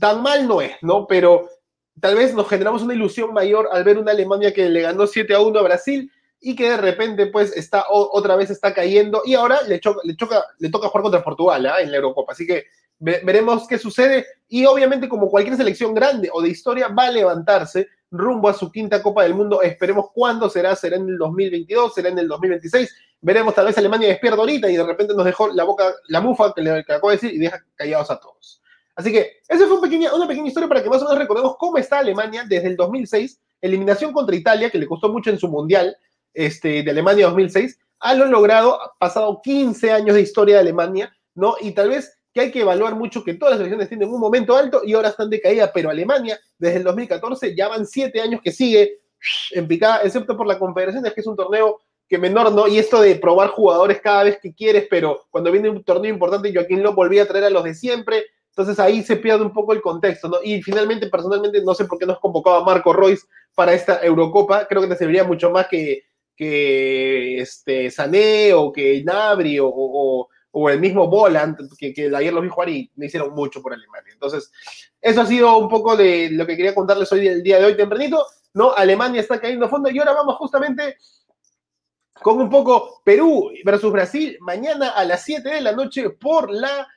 tan 0.00 0.22
mal 0.22 0.48
no 0.48 0.60
es, 0.60 0.72
¿no? 0.82 1.06
Pero 1.06 1.48
tal 2.00 2.16
vez 2.16 2.34
nos 2.34 2.48
generamos 2.48 2.82
una 2.82 2.94
ilusión 2.94 3.32
mayor 3.32 3.68
al 3.70 3.84
ver 3.84 3.98
una 3.98 4.12
Alemania 4.12 4.52
que 4.52 4.68
le 4.68 4.82
ganó 4.82 5.06
7 5.06 5.34
a 5.34 5.40
1 5.40 5.58
a 5.58 5.62
Brasil 5.62 6.10
y 6.48 6.54
que 6.54 6.70
de 6.70 6.76
repente 6.76 7.26
pues 7.26 7.56
está 7.56 7.86
otra 7.90 8.36
vez 8.36 8.50
está 8.50 8.72
cayendo 8.72 9.22
y 9.24 9.34
ahora 9.34 9.62
le, 9.62 9.80
choca, 9.80 10.00
le, 10.60 10.70
toca 10.70 10.86
jugar 10.86 11.02
contra 11.02 11.24
Portugal 11.24 11.66
¿ah? 11.66 11.80
en 11.80 11.90
la 11.90 11.96
Eurocopa. 11.96 12.34
Así 12.34 12.46
que 12.46 12.66
veremos 13.00 13.66
qué 13.66 13.78
sucede 13.78 14.24
y 14.46 14.64
obviamente 14.64 15.08
como 15.08 15.28
cualquier 15.28 15.56
selección 15.56 15.92
grande 15.92 16.30
o 16.32 16.40
de 16.40 16.50
historia 16.50 16.86
va 16.86 17.06
a 17.06 17.10
levantarse 17.10 17.88
rumbo 18.12 18.48
a 18.48 18.54
su 18.54 18.70
quinta 18.70 19.02
Copa 19.02 19.24
del 19.24 19.34
Mundo. 19.34 19.60
Esperemos 19.60 20.06
cuándo 20.14 20.48
será, 20.48 20.76
será 20.76 20.94
en 20.94 21.08
el 21.08 21.18
2022, 21.18 21.92
será 21.92 22.10
en 22.10 22.18
el 22.20 22.28
2026. 22.28 22.94
Veremos 23.22 23.52
tal 23.52 23.66
vez 23.66 23.76
Alemania 23.78 24.06
despierta 24.06 24.38
ahorita 24.38 24.70
y 24.70 24.76
de 24.76 24.84
repente 24.84 25.14
nos 25.14 25.24
dejó 25.24 25.48
la 25.48 25.64
boca, 25.64 25.96
la 26.06 26.20
mufa 26.20 26.54
que 26.54 26.62
le 26.62 26.70
acabo 26.78 27.10
de 27.10 27.16
decir 27.16 27.34
y 27.34 27.38
deja 27.38 27.60
callados 27.74 28.08
a 28.12 28.20
todos. 28.20 28.62
Así 28.94 29.10
que 29.10 29.40
esa 29.48 29.66
fue 29.66 29.78
una 29.78 30.28
pequeña 30.28 30.46
historia 30.46 30.68
para 30.68 30.80
que 30.80 30.88
más 30.88 31.02
o 31.02 31.06
menos 31.06 31.18
recordemos 31.18 31.56
cómo 31.58 31.76
está 31.76 31.98
Alemania 31.98 32.44
desde 32.48 32.68
el 32.68 32.76
2006, 32.76 33.40
eliminación 33.60 34.12
contra 34.12 34.36
Italia, 34.36 34.70
que 34.70 34.78
le 34.78 34.86
costó 34.86 35.08
mucho 35.08 35.30
en 35.30 35.40
su 35.40 35.48
mundial 35.48 35.96
este, 36.36 36.82
de 36.82 36.90
Alemania 36.90 37.26
2006, 37.26 37.78
a 37.98 38.14
lo 38.14 38.26
logrado, 38.26 38.78
pasado 39.00 39.40
15 39.42 39.90
años 39.90 40.14
de 40.14 40.20
historia 40.20 40.56
de 40.56 40.60
Alemania, 40.60 41.16
¿no? 41.34 41.56
Y 41.60 41.72
tal 41.72 41.88
vez 41.88 42.18
que 42.32 42.40
hay 42.42 42.50
que 42.50 42.60
evaluar 42.60 42.94
mucho 42.94 43.24
que 43.24 43.34
todas 43.34 43.52
las 43.52 43.58
selecciones 43.58 43.88
tienen 43.88 44.12
un 44.12 44.20
momento 44.20 44.54
alto 44.54 44.82
y 44.84 44.92
ahora 44.92 45.08
están 45.08 45.30
de 45.30 45.40
caída, 45.40 45.72
pero 45.72 45.88
Alemania 45.88 46.38
desde 46.58 46.76
el 46.76 46.84
2014 46.84 47.56
ya 47.56 47.68
van 47.68 47.86
7 47.86 48.20
años 48.20 48.42
que 48.44 48.52
sigue 48.52 48.98
en 49.52 49.66
picada, 49.66 50.00
excepto 50.04 50.36
por 50.36 50.46
la 50.46 50.58
Confederaciones, 50.58 51.14
que 51.14 51.22
es 51.22 51.26
un 51.26 51.36
torneo 51.36 51.80
que 52.06 52.18
menor, 52.18 52.52
¿no? 52.52 52.68
Y 52.68 52.78
esto 52.78 53.00
de 53.00 53.16
probar 53.16 53.48
jugadores 53.48 54.00
cada 54.00 54.24
vez 54.24 54.38
que 54.40 54.54
quieres, 54.54 54.86
pero 54.90 55.22
cuando 55.30 55.50
viene 55.50 55.70
un 55.70 55.82
torneo 55.82 56.12
importante, 56.12 56.52
Joaquín 56.52 56.82
lo 56.82 56.92
volvía 56.92 57.22
a 57.22 57.26
traer 57.26 57.46
a 57.46 57.50
los 57.50 57.64
de 57.64 57.74
siempre, 57.74 58.26
entonces 58.50 58.78
ahí 58.78 59.02
se 59.02 59.16
pierde 59.16 59.42
un 59.42 59.52
poco 59.52 59.72
el 59.72 59.82
contexto, 59.82 60.28
¿no? 60.28 60.36
Y 60.42 60.62
finalmente, 60.62 61.08
personalmente, 61.08 61.62
no 61.62 61.74
sé 61.74 61.86
por 61.86 61.98
qué 61.98 62.06
nos 62.06 62.20
convocaba 62.20 62.62
Marco 62.62 62.92
Royce 62.92 63.26
para 63.54 63.74
esta 63.74 64.02
Eurocopa. 64.02 64.66
Creo 64.66 64.80
que 64.80 64.88
te 64.88 64.96
serviría 64.96 65.24
mucho 65.24 65.50
más 65.50 65.66
que, 65.68 66.04
que 66.36 67.40
este, 67.40 67.90
Sané 67.90 68.52
o 68.52 68.72
que 68.72 69.02
Nabri 69.04 69.58
o, 69.60 70.28
el 70.70 70.80
mismo 70.80 71.06
Volant, 71.06 71.58
que, 71.78 71.92
que, 71.92 72.14
ayer 72.14 72.32
los 72.32 72.42
vi 72.42 72.48
jugar 72.48 72.68
y 72.70 72.90
me 72.96 73.06
hicieron 73.06 73.34
mucho 73.34 73.60
por 73.60 73.74
Alemania. 73.74 74.12
Entonces, 74.12 74.50
eso 75.00 75.20
ha 75.20 75.26
sido 75.26 75.58
un 75.58 75.68
poco 75.68 75.96
de 75.96 76.30
lo 76.30 76.46
que 76.46 76.56
quería 76.56 76.74
contarles 76.74 77.12
hoy 77.12 77.26
el 77.26 77.42
día 77.42 77.58
de 77.58 77.66
hoy 77.66 77.76
tempranito, 77.76 78.24
¿no? 78.54 78.72
Alemania 78.72 79.20
está 79.20 79.38
cayendo 79.38 79.66
a 79.66 79.68
fondo 79.68 79.90
y 79.90 79.98
ahora 79.98 80.12
vamos 80.12 80.36
justamente 80.36 80.96
con 82.22 82.40
un 82.40 82.48
poco 82.48 83.02
Perú 83.04 83.50
versus 83.64 83.92
Brasil 83.92 84.38
mañana 84.40 84.90
a 84.90 85.04
las 85.04 85.24
7 85.24 85.48
de 85.48 85.60
la 85.60 85.72
noche 85.72 86.10
por 86.10 86.50
la 86.50 86.88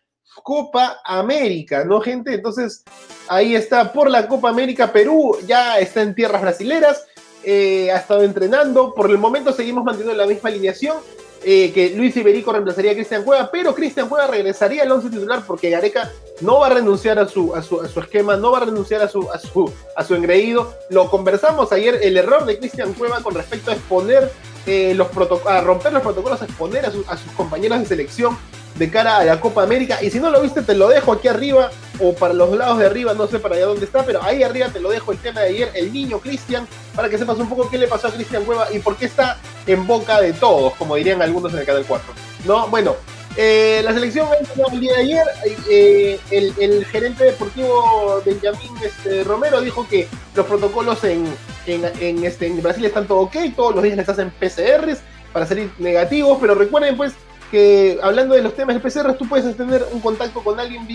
Copa 0.43 1.01
América, 1.03 1.84
¿no, 1.84 2.00
gente? 2.01 2.36
Entonces, 2.36 2.84
ahí 3.27 3.55
está, 3.55 3.91
por 3.91 4.10
la 4.10 4.27
Copa 4.27 4.50
América, 4.50 4.91
Perú 4.91 5.38
ya 5.46 5.79
está 5.79 6.01
en 6.01 6.15
tierras 6.15 6.41
brasileras, 6.41 7.05
eh, 7.51 7.91
ha 7.91 7.98
estado 7.98 8.22
entrenando, 8.22 8.94
por 8.94 9.10
el 9.10 9.18
momento 9.18 9.51
seguimos 9.51 9.84
manteniendo 9.84 10.15
la 10.15 10.27
misma 10.27 10.50
alineación, 10.50 10.98
eh, 11.44 11.72
que 11.74 11.89
Luis 11.96 12.15
Iberico 12.15 12.51
reemplazaría 12.51 12.91
a 12.91 12.94
Cristian 12.94 13.24
Cueva, 13.24 13.50
pero 13.51 13.74
Cristian 13.74 14.08
Cueva 14.08 14.27
regresaría 14.27 14.84
al 14.84 14.91
once 14.91 15.10
titular 15.10 15.41
porque 15.48 15.72
Gareca 15.72 16.12
no 16.41 16.60
va 16.60 16.68
a 16.68 16.70
renunciar 16.70 17.18
a 17.18 17.27
su, 17.27 17.56
a 17.56 17.63
su, 17.63 17.82
esquema, 17.82 18.38
no 18.38 18.51
va 18.51 18.60
a 18.60 18.65
renunciar 18.65 19.01
a 19.01 19.08
su, 19.08 19.32
a, 19.32 19.39
su, 19.39 19.74
a 19.96 20.03
su 20.03 20.13
engreído. 20.13 20.75
Lo 20.91 21.10
conversamos 21.10 21.72
ayer, 21.72 22.00
el 22.03 22.18
error 22.18 22.46
de 22.46 22.60
Cristian 22.60 22.94
Cueva 22.94 23.24
con 23.24 23.34
respecto 23.34 23.72
a 23.72 23.74
exponer 23.74 24.29
eh, 24.66 24.94
los 24.96 25.08
a 25.48 25.62
romper 25.62 25.94
los 25.94 26.01
protocolos, 26.01 26.42
a 26.42 26.46
exponer 26.46 26.86
a, 26.86 26.92
sus 26.92 27.32
compañeros 27.36 27.80
de 27.80 27.86
selección 27.86 28.38
de 28.75 28.89
cara 28.89 29.18
a 29.18 29.25
la 29.25 29.39
Copa 29.39 29.63
América. 29.63 30.00
Y 30.01 30.10
si 30.10 30.20
no 30.20 30.30
lo 30.30 30.42
viste, 30.42 30.62
te 30.62 30.75
lo 30.75 30.88
dejo 30.88 31.12
aquí 31.12 31.28
arriba 31.28 31.72
o 32.00 32.13
para 32.13 32.34
los 32.34 32.56
lados 32.56 32.78
de 32.80 32.86
arriba, 32.86 33.13
no 33.13 33.28
sé 33.28 33.39
para 33.39 33.56
allá 33.56 33.66
dónde 33.66 33.86
está, 33.86 34.06
pero 34.06 34.24
ahí 34.24 34.44
arriba 34.44 34.70
te 34.70 34.80
lo 34.80 34.89
dejo 34.89 35.12
el 35.12 35.18
tema 35.18 35.42
de 35.42 35.50
ayer, 35.50 35.72
el 35.74 35.92
niño 35.92 36.20
Cristian, 36.20 36.68
para 36.96 37.10
que 37.10 37.18
sepas 37.18 37.38
un 37.39 37.50
poco 37.50 37.70
qué 37.70 37.78
le 37.78 37.88
pasó 37.88 38.08
a 38.08 38.12
Cristian 38.12 38.46
Cueva 38.46 38.68
y 38.72 38.80
por 38.80 38.96
qué 38.96 39.06
está 39.06 39.38
en 39.68 39.86
boca 39.86 40.22
de 40.22 40.34
todos, 40.34 40.74
como 40.75 40.96
dirían 40.96 41.22
algunos 41.22 41.54
en 41.54 41.60
el 41.60 41.66
canal 41.66 41.84
4. 41.86 42.13
No, 42.46 42.68
bueno, 42.70 42.96
eh, 43.36 43.82
la 43.84 43.94
selección 43.94 44.28
el 44.72 44.80
día 44.80 44.96
de 44.96 45.01
ayer, 45.01 45.25
eh, 45.70 46.20
el, 46.32 46.86
gerente 46.86 47.25
deportivo 47.25 48.22
Benjamín 48.25 48.72
este, 48.84 49.24
Romero 49.24 49.62
dijo 49.62 49.88
que 49.88 50.08
los 50.36 50.46
protocolos 50.46 51.04
en, 51.04 51.25
en, 51.66 52.24
este, 52.24 52.48
en 52.48 52.62
Brasil 52.62 52.86
están 52.86 53.08
todo 53.08 53.20
ok, 53.20 53.36
todos 53.56 53.75
los 53.75 53.84
días 53.84 53.98
les 53.98 54.10
hacen 54.10 54.32
PCRs 54.32 55.00
para 55.34 55.46
salir 55.46 55.72
negativos, 55.78 56.38
pero 56.42 56.56
recuerden 56.56 56.98
pues 56.98 57.13
que 57.51 58.00
hablando 58.01 58.36
de 58.36 58.42
los 58.42 58.56
temas 58.56 58.75
de 58.75 58.82
PCR, 58.82 59.13
tú 59.13 59.28
puedes 59.28 59.56
tener 59.56 59.86
un 59.92 60.00
contacto 60.00 60.44
con 60.44 60.60
alguien 60.60 60.88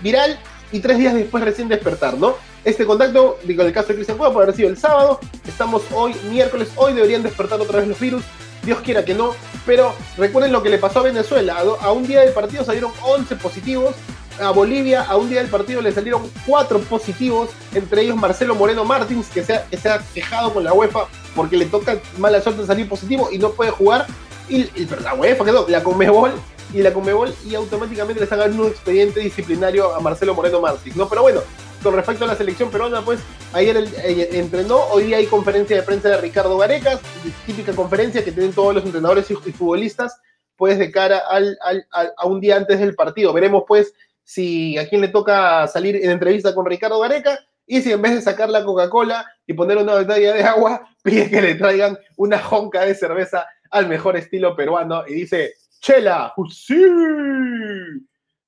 viral 0.00 0.38
y 0.70 0.80
tres 0.80 0.98
días 0.98 1.14
después 1.14 1.42
recién 1.44 1.68
despertar, 1.68 2.16
¿no? 2.18 2.36
Este 2.64 2.84
contacto, 2.84 3.38
digo, 3.44 3.62
en 3.62 3.68
el 3.68 3.74
caso 3.74 3.88
de 3.88 3.94
Cristian 3.94 4.18
Cueva, 4.18 4.32
puede 4.32 4.44
haber 4.44 4.56
sido 4.56 4.68
el 4.68 4.76
sábado, 4.76 5.20
estamos 5.46 5.82
hoy, 5.92 6.14
miércoles, 6.30 6.68
hoy 6.76 6.92
deberían 6.92 7.22
despertar 7.22 7.60
otra 7.60 7.78
vez 7.78 7.88
los 7.88 7.98
virus, 7.98 8.22
Dios 8.62 8.80
quiera 8.80 9.04
que 9.04 9.14
no, 9.14 9.34
pero 9.64 9.94
recuerden 10.16 10.52
lo 10.52 10.62
que 10.62 10.68
le 10.68 10.78
pasó 10.78 11.00
a 11.00 11.04
Venezuela, 11.04 11.56
a, 11.80 11.92
un 11.92 12.06
día 12.06 12.20
del 12.20 12.32
partido 12.32 12.64
salieron 12.64 12.92
11 13.02 13.36
positivos, 13.36 13.94
a 14.40 14.50
Bolivia 14.50 15.02
a 15.02 15.16
un 15.16 15.28
día 15.28 15.40
del 15.40 15.50
partido 15.50 15.80
le 15.80 15.92
salieron 15.92 16.30
4 16.46 16.80
positivos, 16.80 17.50
entre 17.74 18.02
ellos 18.02 18.16
Marcelo 18.16 18.54
Moreno 18.54 18.84
Martins, 18.84 19.28
que 19.28 19.44
se 19.44 19.54
ha, 19.54 19.66
que 19.68 19.78
quejado 20.14 20.52
con 20.52 20.64
la 20.64 20.72
UEFA 20.72 21.06
porque 21.34 21.56
le 21.56 21.66
toca 21.66 21.98
mala 22.18 22.40
suerte 22.40 22.66
salir 22.66 22.88
positivo 22.88 23.28
y 23.30 23.38
no 23.38 23.50
puede 23.50 23.70
jugar, 23.70 24.06
y, 24.48 24.64
pero 24.86 25.00
la 25.02 25.14
UEFA 25.14 25.44
quedó, 25.44 25.68
la 25.68 25.82
Conmebol 25.82 26.32
y 26.72 26.82
la 26.82 26.92
Conmebol 26.92 27.34
y 27.46 27.54
automáticamente 27.54 28.20
le 28.20 28.24
están 28.24 28.40
dando 28.40 28.64
un 28.64 28.68
expediente 28.70 29.20
disciplinario 29.20 29.94
a 29.94 30.00
Marcelo 30.00 30.34
Moreno 30.34 30.60
Martins, 30.60 30.96
¿no? 30.96 31.08
Pero 31.08 31.22
bueno, 31.22 31.40
con 31.82 31.94
respecto 31.94 32.24
a 32.24 32.28
la 32.28 32.36
selección 32.36 32.70
peruana, 32.70 33.02
pues 33.02 33.20
ayer 33.52 33.76
eh, 33.76 34.28
entrenó, 34.32 34.78
hoy 34.90 35.04
día 35.04 35.18
hay 35.18 35.26
conferencia 35.26 35.76
de 35.76 35.82
prensa 35.82 36.08
de 36.08 36.20
Ricardo 36.20 36.58
Garecas, 36.58 37.00
típica 37.46 37.72
conferencia 37.72 38.24
que 38.24 38.32
tienen 38.32 38.52
todos 38.52 38.74
los 38.74 38.84
entrenadores 38.84 39.30
y, 39.30 39.34
futbolistas, 39.34 40.20
pues 40.56 40.78
de 40.78 40.90
cara 40.90 41.22
al, 41.30 41.56
a 41.62 42.26
un 42.26 42.40
día 42.40 42.56
antes 42.56 42.80
del 42.80 42.96
partido. 42.96 43.32
Veremos 43.32 43.62
pues 43.68 43.94
si 44.28 44.76
a 44.76 44.86
quién 44.86 45.00
le 45.00 45.08
toca 45.08 45.66
salir 45.68 45.96
en 45.96 46.10
entrevista 46.10 46.54
con 46.54 46.66
Ricardo 46.66 47.00
Gareca 47.00 47.38
y 47.66 47.80
si 47.80 47.92
en 47.92 48.02
vez 48.02 48.12
de 48.14 48.20
sacar 48.20 48.50
la 48.50 48.62
Coca-Cola 48.62 49.24
y 49.46 49.54
poner 49.54 49.78
una 49.78 49.94
botella 49.94 50.34
de 50.34 50.44
agua, 50.44 50.86
pide 51.02 51.30
que 51.30 51.40
le 51.40 51.54
traigan 51.54 51.98
una 52.18 52.38
jonca 52.38 52.84
de 52.84 52.94
cerveza 52.94 53.46
al 53.70 53.88
mejor 53.88 54.18
estilo 54.18 54.54
peruano 54.54 55.02
y 55.08 55.14
dice, 55.14 55.54
Chela, 55.80 56.34
sí. 56.50 56.84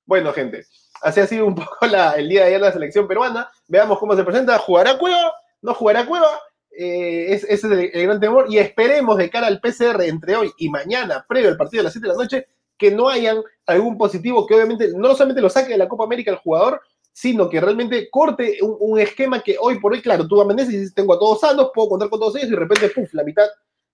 Bueno, 0.05 0.31
gente, 0.33 0.67
así 1.01 1.19
ha 1.19 1.25
sido 1.25 1.47
un 1.47 1.55
poco 1.55 1.79
el 2.15 2.29
día 2.29 2.41
de 2.41 2.47
ayer 2.49 2.61
la 2.61 2.71
selección 2.71 3.07
peruana. 3.07 3.49
Veamos 3.67 3.97
cómo 3.97 4.15
se 4.15 4.23
presenta. 4.23 4.59
¿Jugará 4.59 4.99
Cueva? 4.99 5.33
¿No 5.63 5.73
jugará 5.73 6.05
Cueva? 6.05 6.29
Eh, 6.77 7.33
ese 7.33 7.51
es 7.51 7.63
el, 7.63 7.89
gran 7.89 8.19
temor 8.19 8.45
y 8.49 8.59
esperemos 8.59 9.17
de 9.17 9.31
cara 9.31 9.47
al 9.47 9.59
PCR 9.59 10.03
entre 10.03 10.35
hoy 10.35 10.51
y 10.57 10.69
mañana, 10.69 11.25
previo 11.27 11.49
al 11.49 11.57
partido 11.57 11.81
de 11.81 11.85
las 11.85 11.93
7 11.93 12.07
de 12.07 12.13
la 12.13 12.21
noche, 12.21 12.47
que 12.81 12.89
no 12.89 13.09
hayan 13.09 13.43
algún 13.67 13.95
positivo 13.95 14.47
que 14.47 14.55
obviamente 14.55 14.89
no 14.95 15.13
solamente 15.13 15.39
lo 15.39 15.51
saque 15.51 15.73
de 15.73 15.77
la 15.77 15.87
Copa 15.87 16.05
América 16.05 16.31
el 16.31 16.37
jugador, 16.37 16.81
sino 17.13 17.47
que 17.47 17.61
realmente 17.61 18.09
corte 18.09 18.57
un, 18.61 18.99
esquema 18.99 19.43
que 19.43 19.55
hoy 19.59 19.79
por 19.79 19.93
hoy, 19.93 20.01
claro, 20.01 20.27
tú 20.27 20.41
amaneces 20.41 20.73
y 20.73 20.77
dices, 20.77 20.95
tengo 20.95 21.13
a 21.13 21.19
todos 21.19 21.41
sanos, 21.41 21.69
puedo 21.75 21.89
contar 21.89 22.09
con 22.09 22.19
todos 22.19 22.35
ellos 22.37 22.47
y 22.47 22.51
de 22.51 22.57
repente, 22.57 22.89
puf, 22.89 23.13
la 23.13 23.23
mitad 23.23 23.45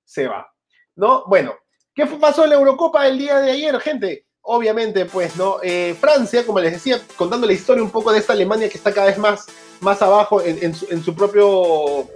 se 0.05 0.25
va. 0.25 0.49
¿no? 0.95 1.25
Bueno, 1.27 1.53
¿qué 1.93 2.05
pasó 2.05 2.45
en 2.45 2.51
la 2.51 2.55
Eurocopa 2.55 3.05
el 3.07 3.17
día 3.17 3.41
de 3.41 3.51
ayer, 3.51 3.77
gente? 3.81 4.25
Obviamente, 4.41 5.03
pues, 5.05 5.35
¿no? 5.35 5.57
Eh, 5.61 5.93
Francia, 5.99 6.45
como 6.45 6.61
les 6.61 6.71
decía, 6.71 7.01
contando 7.17 7.45
la 7.45 7.51
historia 7.51 7.83
un 7.83 7.91
poco 7.91 8.13
de 8.13 8.19
esta 8.19 8.31
Alemania 8.31 8.69
que 8.69 8.77
está 8.77 8.93
cada 8.93 9.07
vez 9.07 9.17
más, 9.17 9.47
más 9.81 10.01
abajo 10.01 10.41
en, 10.41 10.73
su, 10.73 11.13
propio, 11.13 12.07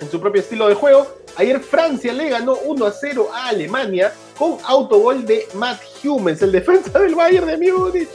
en 0.00 0.10
su 0.10 0.20
propio 0.20 0.42
estilo 0.42 0.68
de 0.68 0.74
juego. 0.74 1.06
Ayer 1.36 1.60
Francia 1.60 2.12
le 2.12 2.30
ganó 2.30 2.56
1 2.64 2.86
a 2.86 2.92
0 2.92 3.28
a 3.32 3.48
Alemania 3.48 4.12
con 4.36 4.58
autogol 4.64 5.24
de 5.24 5.46
Matt 5.54 5.80
Hummels, 6.02 6.42
el 6.42 6.52
defensa 6.52 6.98
del 6.98 7.14
Bayern 7.14 7.46
de 7.46 7.56
Múnich. 7.56 8.08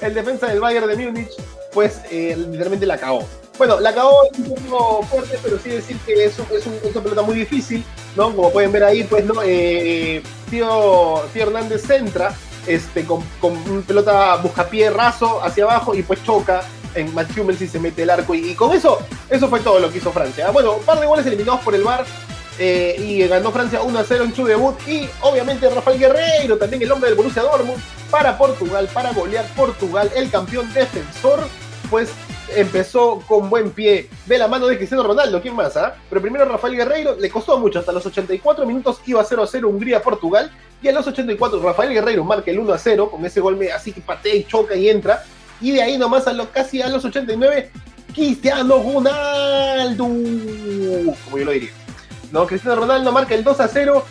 El 0.00 0.14
defensa 0.14 0.46
del 0.46 0.60
Bayern 0.60 0.86
de 0.86 0.96
Múnich, 0.96 1.30
pues, 1.72 2.00
eh, 2.10 2.36
literalmente 2.36 2.86
la 2.86 2.94
acabó. 2.94 3.26
Bueno, 3.56 3.78
la 3.78 3.90
acabó 3.90 4.16
un 4.36 4.54
poco 4.68 5.02
fuerte, 5.04 5.38
pero 5.42 5.58
sí 5.58 5.70
decir 5.70 5.96
que 6.04 6.24
es, 6.24 6.38
es, 6.38 6.66
un, 6.66 6.78
una 6.90 7.00
pelota 7.00 7.22
muy 7.22 7.36
difícil, 7.36 7.84
¿no? 8.16 8.34
Como 8.34 8.52
pueden 8.52 8.72
ver 8.72 8.84
ahí, 8.84 9.04
pues, 9.04 9.24
¿no? 9.24 9.34
Eh, 9.44 10.22
tío, 10.50 11.22
Hernández 11.34 11.82
centra 11.86 12.34
este, 12.66 13.04
con, 13.04 13.22
con 13.40 13.82
pelota 13.82 14.36
buscapié 14.36 14.90
raso 14.90 15.42
hacia 15.42 15.64
abajo 15.64 15.94
y 15.94 16.02
pues 16.02 16.22
choca 16.24 16.62
en 16.94 17.14
Matt 17.14 17.36
Hummels 17.36 17.60
y 17.60 17.68
se 17.68 17.78
mete 17.78 18.02
el 18.02 18.10
arco. 18.10 18.34
Y, 18.34 18.54
con 18.54 18.72
eso, 18.72 18.98
eso 19.28 19.48
fue 19.48 19.60
todo 19.60 19.78
lo 19.78 19.90
que 19.90 19.98
hizo 19.98 20.12
Francia. 20.12 20.50
Bueno, 20.50 20.74
un 20.74 20.84
par 20.84 21.00
de 21.00 21.06
goles 21.06 21.26
eliminados 21.26 21.60
por 21.60 21.74
el 21.74 21.82
VAR. 21.82 22.04
Eh, 22.56 22.94
y 23.00 23.26
ganó 23.26 23.50
Francia 23.50 23.82
1 23.82 23.98
a 23.98 24.04
0 24.04 24.24
en 24.24 24.34
su 24.34 24.44
debut. 24.44 24.76
Y 24.86 25.08
obviamente 25.22 25.68
Rafael 25.68 25.98
Guerreiro, 25.98 26.56
también 26.56 26.82
el 26.82 26.92
hombre 26.92 27.10
del 27.10 27.16
Borussia 27.16 27.42
Dortmund, 27.42 27.82
para 28.10 28.38
Portugal, 28.38 28.88
para 28.92 29.12
golear 29.12 29.44
Portugal, 29.56 30.08
el 30.14 30.30
campeón 30.30 30.72
defensor, 30.72 31.40
pues 31.90 32.10
empezó 32.54 33.22
con 33.26 33.50
buen 33.50 33.70
pie 33.70 34.08
de 34.26 34.38
la 34.38 34.48
mano 34.48 34.66
de 34.66 34.76
Cristiano 34.76 35.02
Ronaldo, 35.02 35.40
¿quién 35.40 35.54
más? 35.54 35.76
Ah? 35.76 35.96
Pero 36.08 36.20
primero 36.20 36.44
Rafael 36.44 36.76
Guerreiro, 36.76 37.16
le 37.16 37.30
costó 37.30 37.58
mucho, 37.58 37.78
hasta 37.78 37.92
los 37.92 38.04
84 38.06 38.66
minutos 38.66 39.00
iba 39.06 39.24
0 39.24 39.42
a 39.42 39.46
0 39.46 39.68
Hungría-Portugal, 39.68 40.50
y 40.82 40.88
a 40.88 40.92
los 40.92 41.06
84 41.06 41.60
Rafael 41.60 41.92
Guerreiro 41.92 42.24
marca 42.24 42.50
el 42.50 42.58
1 42.58 42.72
a 42.72 42.78
0, 42.78 43.10
con 43.10 43.24
ese 43.24 43.40
gol 43.40 43.58
así 43.74 43.92
que 43.92 44.00
patea 44.00 44.34
y 44.34 44.44
choca 44.44 44.76
y 44.76 44.88
entra, 44.88 45.24
y 45.60 45.72
de 45.72 45.82
ahí 45.82 45.98
nomás 45.98 46.26
a 46.26 46.32
los, 46.32 46.48
casi 46.48 46.82
a 46.82 46.88
los 46.88 47.04
89, 47.04 47.70
Cristiano 48.14 48.82
Ronaldo, 48.82 50.04
como 50.04 51.38
yo 51.38 51.44
lo 51.44 51.52
diría. 51.52 51.70
No, 52.32 52.46
Cristiano 52.46 52.80
Ronaldo 52.80 53.12
marca 53.12 53.34
el 53.34 53.44
2 53.44 53.60
a 53.60 53.68
0 53.68 54.04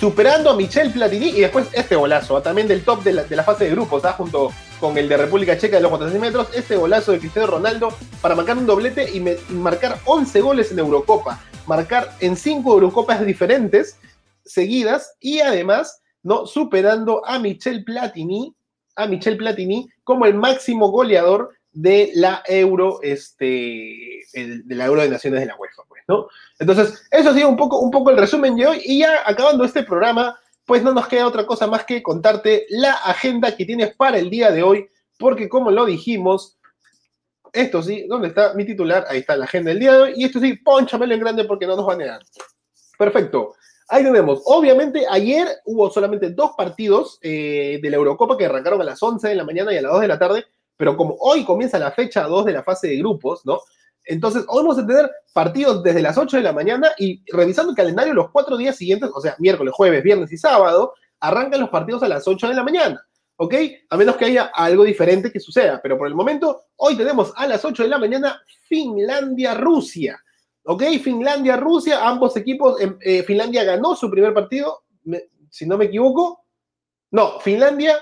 superando 0.00 0.48
a 0.48 0.56
Michel 0.56 0.90
Platini 0.90 1.28
y 1.28 1.40
después 1.42 1.68
este 1.72 1.94
golazo, 1.94 2.34
¿ah? 2.34 2.42
también 2.42 2.66
del 2.66 2.82
top 2.82 3.02
de 3.02 3.12
la, 3.12 3.44
fase 3.44 3.64
de 3.64 3.70
grupos, 3.72 4.02
¿ah? 4.06 4.14
junto 4.14 4.50
con 4.80 4.96
el 4.96 5.06
de 5.06 5.18
República 5.18 5.58
Checa 5.58 5.76
de 5.76 5.82
los 5.82 5.90
400 5.90 6.20
metros, 6.26 6.48
este 6.56 6.76
golazo 6.76 7.12
de 7.12 7.18
Cristiano 7.18 7.48
Ronaldo 7.48 7.94
para 8.22 8.34
marcar 8.34 8.56
un 8.56 8.64
doblete 8.64 9.10
y, 9.14 9.20
marcar 9.52 9.98
11 10.06 10.40
goles 10.40 10.72
en 10.72 10.78
Eurocopa, 10.78 11.42
marcar 11.66 12.16
en 12.20 12.34
5 12.34 12.72
Eurocopas 12.72 13.26
diferentes 13.26 13.98
seguidas 14.42 15.16
y 15.20 15.40
además 15.40 16.00
no 16.22 16.46
superando 16.46 17.22
a 17.26 17.38
Michel 17.38 17.84
Platini, 17.84 18.54
a 19.02 19.06
Michel 19.06 19.36
Platini 19.36 19.88
como 20.04 20.26
el 20.26 20.34
máximo 20.34 20.90
goleador 20.90 21.50
de 21.72 22.10
la 22.14 22.42
Euro, 22.46 23.00
este, 23.02 24.22
de 24.34 24.74
la 24.74 24.86
Euro 24.86 25.02
de 25.02 25.08
Naciones 25.08 25.40
de 25.40 25.46
la 25.46 25.56
UEFA, 25.56 25.82
pues, 25.88 26.02
¿no? 26.08 26.26
Entonces, 26.58 27.06
eso 27.10 27.30
ha 27.30 27.34
sido 27.34 27.48
un 27.48 27.56
poco, 27.56 27.78
un 27.78 27.90
poco 27.90 28.10
el 28.10 28.16
resumen 28.16 28.56
de 28.56 28.66
hoy. 28.66 28.82
Y 28.84 29.00
ya 29.00 29.20
acabando 29.24 29.64
este 29.64 29.84
programa, 29.84 30.38
pues 30.64 30.82
no 30.82 30.92
nos 30.92 31.06
queda 31.06 31.26
otra 31.26 31.46
cosa 31.46 31.66
más 31.66 31.84
que 31.84 32.02
contarte 32.02 32.66
la 32.70 32.92
agenda 32.92 33.56
que 33.56 33.64
tienes 33.64 33.94
para 33.94 34.18
el 34.18 34.30
día 34.30 34.50
de 34.50 34.62
hoy, 34.62 34.88
porque 35.18 35.48
como 35.48 35.70
lo 35.70 35.84
dijimos, 35.84 36.58
esto 37.52 37.82
sí, 37.82 38.06
¿dónde 38.08 38.28
está 38.28 38.54
mi 38.54 38.64
titular? 38.64 39.04
Ahí 39.08 39.18
está 39.18 39.36
la 39.36 39.44
agenda 39.44 39.70
del 39.70 39.80
día 39.80 39.92
de 39.92 39.98
hoy. 39.98 40.12
Y 40.16 40.24
esto 40.24 40.40
sí, 40.40 40.54
ponchamelo 40.54 41.14
en 41.14 41.20
grande 41.20 41.44
porque 41.44 41.66
no 41.66 41.76
nos 41.76 41.88
va 41.88 41.94
a 41.94 41.96
negar. 41.96 42.20
Perfecto. 42.98 43.54
Ahí 43.92 44.04
tenemos. 44.04 44.40
Obviamente, 44.44 45.04
ayer 45.10 45.48
hubo 45.64 45.90
solamente 45.90 46.30
dos 46.30 46.52
partidos 46.56 47.18
eh, 47.22 47.80
de 47.82 47.90
la 47.90 47.96
Eurocopa 47.96 48.36
que 48.36 48.46
arrancaron 48.46 48.80
a 48.80 48.84
las 48.84 49.02
11 49.02 49.28
de 49.28 49.34
la 49.34 49.44
mañana 49.44 49.72
y 49.72 49.78
a 49.78 49.82
las 49.82 49.90
2 49.90 50.02
de 50.02 50.08
la 50.08 50.18
tarde, 50.18 50.44
pero 50.76 50.96
como 50.96 51.16
hoy 51.18 51.44
comienza 51.44 51.76
la 51.76 51.90
fecha 51.90 52.22
2 52.22 52.44
de 52.44 52.52
la 52.52 52.62
fase 52.62 52.86
de 52.86 52.98
grupos, 52.98 53.44
¿no? 53.44 53.58
Entonces, 54.04 54.44
hoy 54.46 54.62
vamos 54.62 54.78
a 54.78 54.86
tener 54.86 55.10
partidos 55.32 55.82
desde 55.82 56.02
las 56.02 56.16
8 56.16 56.36
de 56.36 56.42
la 56.44 56.52
mañana 56.52 56.92
y 56.98 57.24
revisando 57.32 57.70
el 57.70 57.76
calendario 57.76 58.14
los 58.14 58.30
cuatro 58.30 58.56
días 58.56 58.76
siguientes, 58.76 59.10
o 59.12 59.20
sea, 59.20 59.34
miércoles, 59.40 59.74
jueves, 59.74 60.04
viernes 60.04 60.32
y 60.32 60.38
sábado, 60.38 60.94
arrancan 61.18 61.60
los 61.60 61.70
partidos 61.70 62.04
a 62.04 62.08
las 62.08 62.28
8 62.28 62.48
de 62.48 62.54
la 62.54 62.62
mañana. 62.62 63.04
¿Ok? 63.36 63.54
A 63.88 63.96
menos 63.96 64.16
que 64.16 64.26
haya 64.26 64.52
algo 64.54 64.84
diferente 64.84 65.32
que 65.32 65.40
suceda. 65.40 65.80
Pero 65.82 65.98
por 65.98 66.06
el 66.06 66.14
momento, 66.14 66.62
hoy 66.76 66.96
tenemos 66.96 67.32
a 67.34 67.48
las 67.48 67.64
8 67.64 67.82
de 67.82 67.88
la 67.88 67.98
mañana 67.98 68.40
Finlandia-Rusia. 68.68 70.22
¿Ok? 70.64 70.82
Finlandia-Rusia, 71.02 72.06
ambos 72.06 72.36
equipos. 72.36 72.80
Em, 72.80 72.96
eh, 73.00 73.22
Finlandia 73.22 73.64
ganó 73.64 73.94
su 73.94 74.10
primer 74.10 74.34
partido, 74.34 74.84
si 75.48 75.66
no 75.66 75.78
me 75.78 75.86
equivoco. 75.86 76.44
No, 77.10 77.40
Finlandia. 77.40 77.98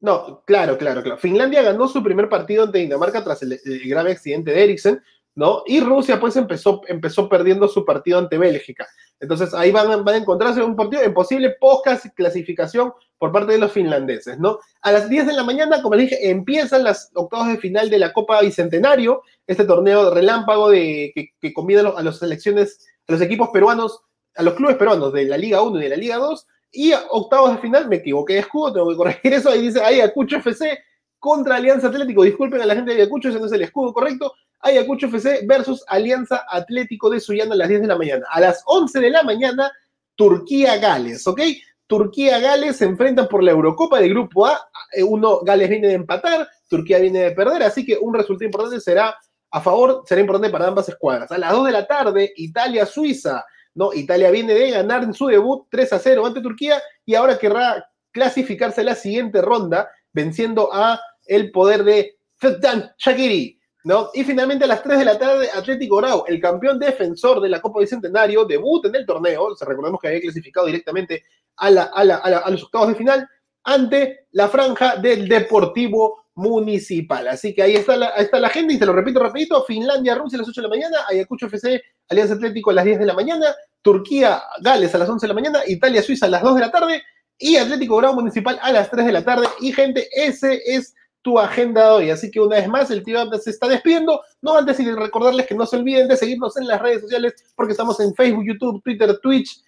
No, 0.00 0.42
claro, 0.46 0.78
claro, 0.78 1.02
claro. 1.02 1.18
Finlandia 1.18 1.62
ganó 1.62 1.88
su 1.88 2.02
primer 2.02 2.28
partido 2.28 2.64
ante 2.64 2.78
Dinamarca 2.78 3.24
tras 3.24 3.42
el, 3.42 3.58
el 3.64 3.88
grave 3.88 4.12
accidente 4.12 4.52
de 4.52 4.64
Eriksen. 4.64 5.02
¿no? 5.36 5.62
Y 5.66 5.80
Rusia 5.80 6.18
pues 6.18 6.34
empezó, 6.36 6.80
empezó 6.88 7.28
perdiendo 7.28 7.68
su 7.68 7.84
partido 7.84 8.18
ante 8.18 8.38
Bélgica. 8.38 8.88
Entonces 9.20 9.54
ahí 9.54 9.70
van, 9.70 10.04
van 10.04 10.14
a 10.14 10.18
encontrarse 10.18 10.62
un 10.62 10.76
partido 10.76 11.02
en 11.02 11.14
posible 11.14 11.56
poca 11.58 11.98
clasificación 12.14 12.92
por 13.18 13.32
parte 13.32 13.52
de 13.52 13.58
los 13.58 13.72
finlandeses, 13.72 14.38
¿no? 14.38 14.58
A 14.82 14.92
las 14.92 15.08
10 15.08 15.26
de 15.26 15.32
la 15.32 15.42
mañana, 15.42 15.80
como 15.80 15.94
les 15.94 16.10
dije, 16.10 16.30
empiezan 16.30 16.84
las 16.84 17.10
octavos 17.14 17.48
de 17.48 17.56
final 17.56 17.88
de 17.88 17.98
la 17.98 18.12
Copa 18.12 18.42
Bicentenario, 18.42 19.22
este 19.46 19.64
torneo 19.64 20.12
relámpago 20.12 20.70
de, 20.70 21.12
que, 21.14 21.30
que 21.40 21.52
combina 21.54 21.80
a 21.80 22.02
las 22.02 22.18
selecciones, 22.18 22.86
a 23.08 23.12
los 23.12 23.20
equipos 23.22 23.48
peruanos, 23.50 24.02
a 24.34 24.42
los 24.42 24.54
clubes 24.54 24.76
peruanos 24.76 25.12
de 25.14 25.24
la 25.24 25.38
Liga 25.38 25.62
1 25.62 25.78
y 25.78 25.82
de 25.82 25.88
la 25.88 25.96
Liga 25.96 26.16
2, 26.16 26.46
y 26.72 26.92
octavos 27.10 27.52
de 27.52 27.58
final, 27.58 27.88
me 27.88 27.96
equivoqué 27.96 28.34
de 28.34 28.40
escudo, 28.40 28.72
tengo 28.74 28.90
que 28.90 28.96
corregir 28.96 29.32
eso, 29.32 29.50
ahí 29.50 29.62
dice, 29.62 29.80
ahí 29.82 30.00
Acucho 30.00 30.36
FC 30.36 30.78
contra 31.18 31.56
Alianza 31.56 31.88
Atlético, 31.88 32.22
disculpen 32.22 32.60
a 32.60 32.66
la 32.66 32.74
gente 32.74 32.92
de 32.92 33.02
Ayacucho, 33.02 33.28
ese 33.28 33.40
no 33.40 33.46
es 33.46 33.52
el 33.52 33.62
escudo 33.62 33.92
correcto, 33.92 34.32
Ayacucho 34.60 35.06
FC 35.06 35.46
versus 35.46 35.84
Alianza 35.88 36.44
Atlético 36.48 37.10
de 37.10 37.20
Sullana 37.20 37.54
a 37.54 37.56
las 37.56 37.68
10 37.68 37.82
de 37.82 37.86
la 37.86 37.96
mañana. 37.96 38.26
A 38.30 38.40
las 38.40 38.62
11 38.66 39.00
de 39.00 39.10
la 39.10 39.22
mañana, 39.22 39.70
Turquía-Gales, 40.16 41.26
¿ok? 41.26 41.40
Turquía-Gales 41.86 42.76
se 42.76 42.84
enfrentan 42.84 43.28
por 43.28 43.42
la 43.42 43.52
Eurocopa 43.52 44.00
de 44.00 44.08
Grupo 44.08 44.46
A. 44.46 44.58
Eh, 44.92 45.02
uno, 45.02 45.40
Gales 45.40 45.68
viene 45.68 45.88
de 45.88 45.94
empatar, 45.94 46.48
Turquía 46.68 46.98
viene 46.98 47.20
de 47.20 47.30
perder, 47.30 47.62
así 47.62 47.84
que 47.84 47.96
un 48.00 48.14
resultado 48.14 48.46
importante 48.46 48.80
será 48.80 49.16
a 49.50 49.60
favor, 49.60 50.02
será 50.06 50.20
importante 50.20 50.50
para 50.50 50.66
ambas 50.66 50.88
escuadras. 50.88 51.30
A 51.30 51.38
las 51.38 51.52
2 51.52 51.66
de 51.66 51.72
la 51.72 51.86
tarde, 51.86 52.32
Italia-Suiza, 52.36 53.44
¿no? 53.74 53.92
Italia 53.92 54.30
viene 54.30 54.54
de 54.54 54.70
ganar 54.70 55.04
en 55.04 55.14
su 55.14 55.26
debut 55.26 55.66
3 55.70 55.92
a 55.92 55.98
0 55.98 56.26
ante 56.26 56.40
Turquía 56.40 56.82
y 57.04 57.14
ahora 57.14 57.38
querrá 57.38 57.88
clasificarse 58.10 58.80
a 58.80 58.84
la 58.84 58.94
siguiente 58.94 59.42
ronda, 59.42 59.88
venciendo 60.16 60.70
a 60.72 60.98
el 61.26 61.50
poder 61.52 61.84
de 61.84 62.16
Fedan 62.36 62.90
Shakiri. 62.98 63.60
¿no? 63.84 64.10
Y 64.14 64.24
finalmente 64.24 64.64
a 64.64 64.68
las 64.68 64.82
3 64.82 64.98
de 64.98 65.04
la 65.04 65.18
tarde, 65.18 65.48
Atlético 65.54 65.96
Grau, 65.96 66.24
el 66.26 66.40
campeón 66.40 66.78
defensor 66.78 67.40
de 67.40 67.48
la 67.48 67.60
Copa 67.60 67.78
Bicentenario, 67.78 68.44
debut 68.44 68.84
en 68.86 68.96
el 68.96 69.06
torneo, 69.06 69.44
o 69.44 69.64
recordemos 69.64 70.00
que 70.00 70.08
había 70.08 70.20
clasificado 70.22 70.66
directamente 70.66 71.22
a, 71.56 71.70
la, 71.70 71.84
a, 71.84 72.50
los 72.50 72.64
octavos 72.64 72.88
de 72.88 72.94
final, 72.96 73.28
ante 73.62 74.26
la 74.32 74.48
franja 74.48 74.96
del 74.96 75.28
Deportivo 75.28 76.24
Municipal. 76.34 77.28
Así 77.28 77.54
que 77.54 77.62
ahí 77.62 77.76
está 77.76 77.96
la, 77.96 78.08
está 78.08 78.40
la 78.40 78.48
agenda 78.48 78.74
y 78.74 78.78
te 78.78 78.86
lo 78.86 78.92
repito 78.92 79.20
rapidito, 79.20 79.62
Finlandia, 79.64 80.16
Rusia 80.16 80.38
a 80.38 80.40
las 80.40 80.48
8 80.48 80.62
de 80.62 80.68
la 80.68 80.74
mañana, 80.74 80.96
Ayacucho 81.08 81.46
FC, 81.46 81.80
Alianza 82.08 82.34
Atlético 82.34 82.70
a 82.70 82.74
las 82.74 82.84
10 82.84 82.98
de 82.98 83.06
la 83.06 83.14
mañana, 83.14 83.54
Turquía, 83.82 84.42
Gales 84.62 84.94
a 84.94 84.98
las 84.98 85.08
11 85.08 85.24
de 85.24 85.28
la 85.28 85.34
mañana, 85.34 85.60
Italia, 85.66 86.02
Suiza 86.02 86.26
a 86.26 86.30
las 86.30 86.42
2 86.42 86.54
de 86.56 86.60
la 86.60 86.72
tarde 86.72 87.02
y 87.38 87.56
Atlético 87.56 87.96
Grau 87.96 88.14
Municipal 88.14 88.58
a 88.62 88.72
las 88.72 88.90
3 88.90 89.06
de 89.06 89.12
la 89.12 89.24
tarde. 89.24 89.46
Y 89.60 89.72
gente, 89.72 90.08
ese 90.12 90.60
es 90.64 90.94
tu 91.22 91.38
agenda 91.38 91.84
de 91.84 91.90
hoy. 91.90 92.10
Así 92.10 92.30
que 92.30 92.40
una 92.40 92.56
vez 92.56 92.68
más, 92.68 92.90
el 92.90 93.02
tío 93.02 93.18
se 93.38 93.50
está 93.50 93.68
despidiendo. 93.68 94.22
No 94.40 94.56
antes 94.56 94.78
de 94.78 94.94
recordarles 94.94 95.46
que 95.46 95.54
no 95.54 95.66
se 95.66 95.76
olviden 95.76 96.08
de 96.08 96.16
seguirnos 96.16 96.56
en 96.56 96.68
las 96.68 96.80
redes 96.80 97.02
sociales, 97.02 97.34
porque 97.54 97.72
estamos 97.72 97.98
en 98.00 98.14
Facebook, 98.14 98.44
YouTube, 98.46 98.82
Twitter, 98.82 99.18
Twitch, 99.18 99.60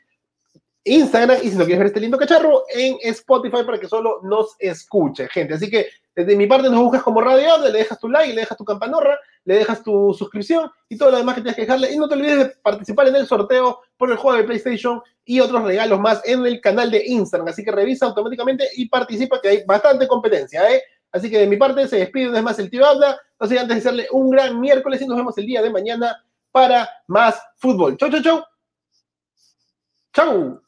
Instagram, 0.84 1.38
y 1.42 1.50
si 1.50 1.56
no 1.56 1.64
quieres 1.64 1.78
ver 1.78 1.86
este 1.88 2.00
lindo 2.00 2.16
cacharro, 2.16 2.62
en 2.72 2.96
Spotify 3.02 3.64
para 3.64 3.78
que 3.78 3.88
solo 3.88 4.20
nos 4.22 4.54
escuche, 4.58 5.28
gente. 5.28 5.54
Así 5.54 5.68
que 5.68 5.88
desde 6.18 6.34
mi 6.34 6.48
parte 6.48 6.68
nos 6.68 6.80
buscas 6.80 7.04
como 7.04 7.20
Radio 7.20 7.58
le 7.58 7.70
dejas 7.70 7.96
tu 8.00 8.08
like, 8.08 8.34
le 8.34 8.40
dejas 8.40 8.58
tu 8.58 8.64
campanorra, 8.64 9.16
le 9.44 9.54
dejas 9.54 9.84
tu 9.84 10.12
suscripción 10.12 10.68
y 10.88 10.98
todo 10.98 11.12
lo 11.12 11.18
demás 11.18 11.36
que 11.36 11.42
tienes 11.42 11.54
que 11.54 11.62
dejarle. 11.62 11.92
Y 11.92 11.96
no 11.96 12.08
te 12.08 12.16
olvides 12.16 12.38
de 12.38 12.46
participar 12.60 13.06
en 13.06 13.14
el 13.14 13.28
sorteo 13.28 13.82
por 13.96 14.10
el 14.10 14.16
juego 14.16 14.36
de 14.36 14.42
PlayStation 14.42 15.00
y 15.24 15.38
otros 15.38 15.62
regalos 15.62 16.00
más 16.00 16.20
en 16.24 16.44
el 16.44 16.60
canal 16.60 16.90
de 16.90 17.04
Instagram. 17.06 17.46
Así 17.46 17.62
que 17.62 17.70
revisa 17.70 18.06
automáticamente 18.06 18.68
y 18.74 18.88
participa, 18.88 19.40
que 19.40 19.48
hay 19.48 19.64
bastante 19.64 20.08
competencia, 20.08 20.68
¿eh? 20.68 20.82
Así 21.12 21.30
que 21.30 21.38
de 21.38 21.46
mi 21.46 21.56
parte 21.56 21.86
se 21.86 21.98
despide 21.98 22.30
una 22.30 22.42
más 22.42 22.58
el 22.58 22.68
tío 22.68 22.84
Habla. 22.84 23.16
No 23.38 23.46
sé, 23.46 23.56
antes 23.56 23.76
de 23.76 23.80
hacerle 23.80 24.08
un 24.10 24.28
gran 24.30 24.58
miércoles 24.58 25.00
y 25.00 25.06
nos 25.06 25.16
vemos 25.16 25.38
el 25.38 25.46
día 25.46 25.62
de 25.62 25.70
mañana 25.70 26.20
para 26.50 26.88
más 27.06 27.40
fútbol. 27.58 27.96
Chau, 27.96 28.10
chau, 28.10 28.22
chau. 28.22 28.44
Chau. 30.12 30.60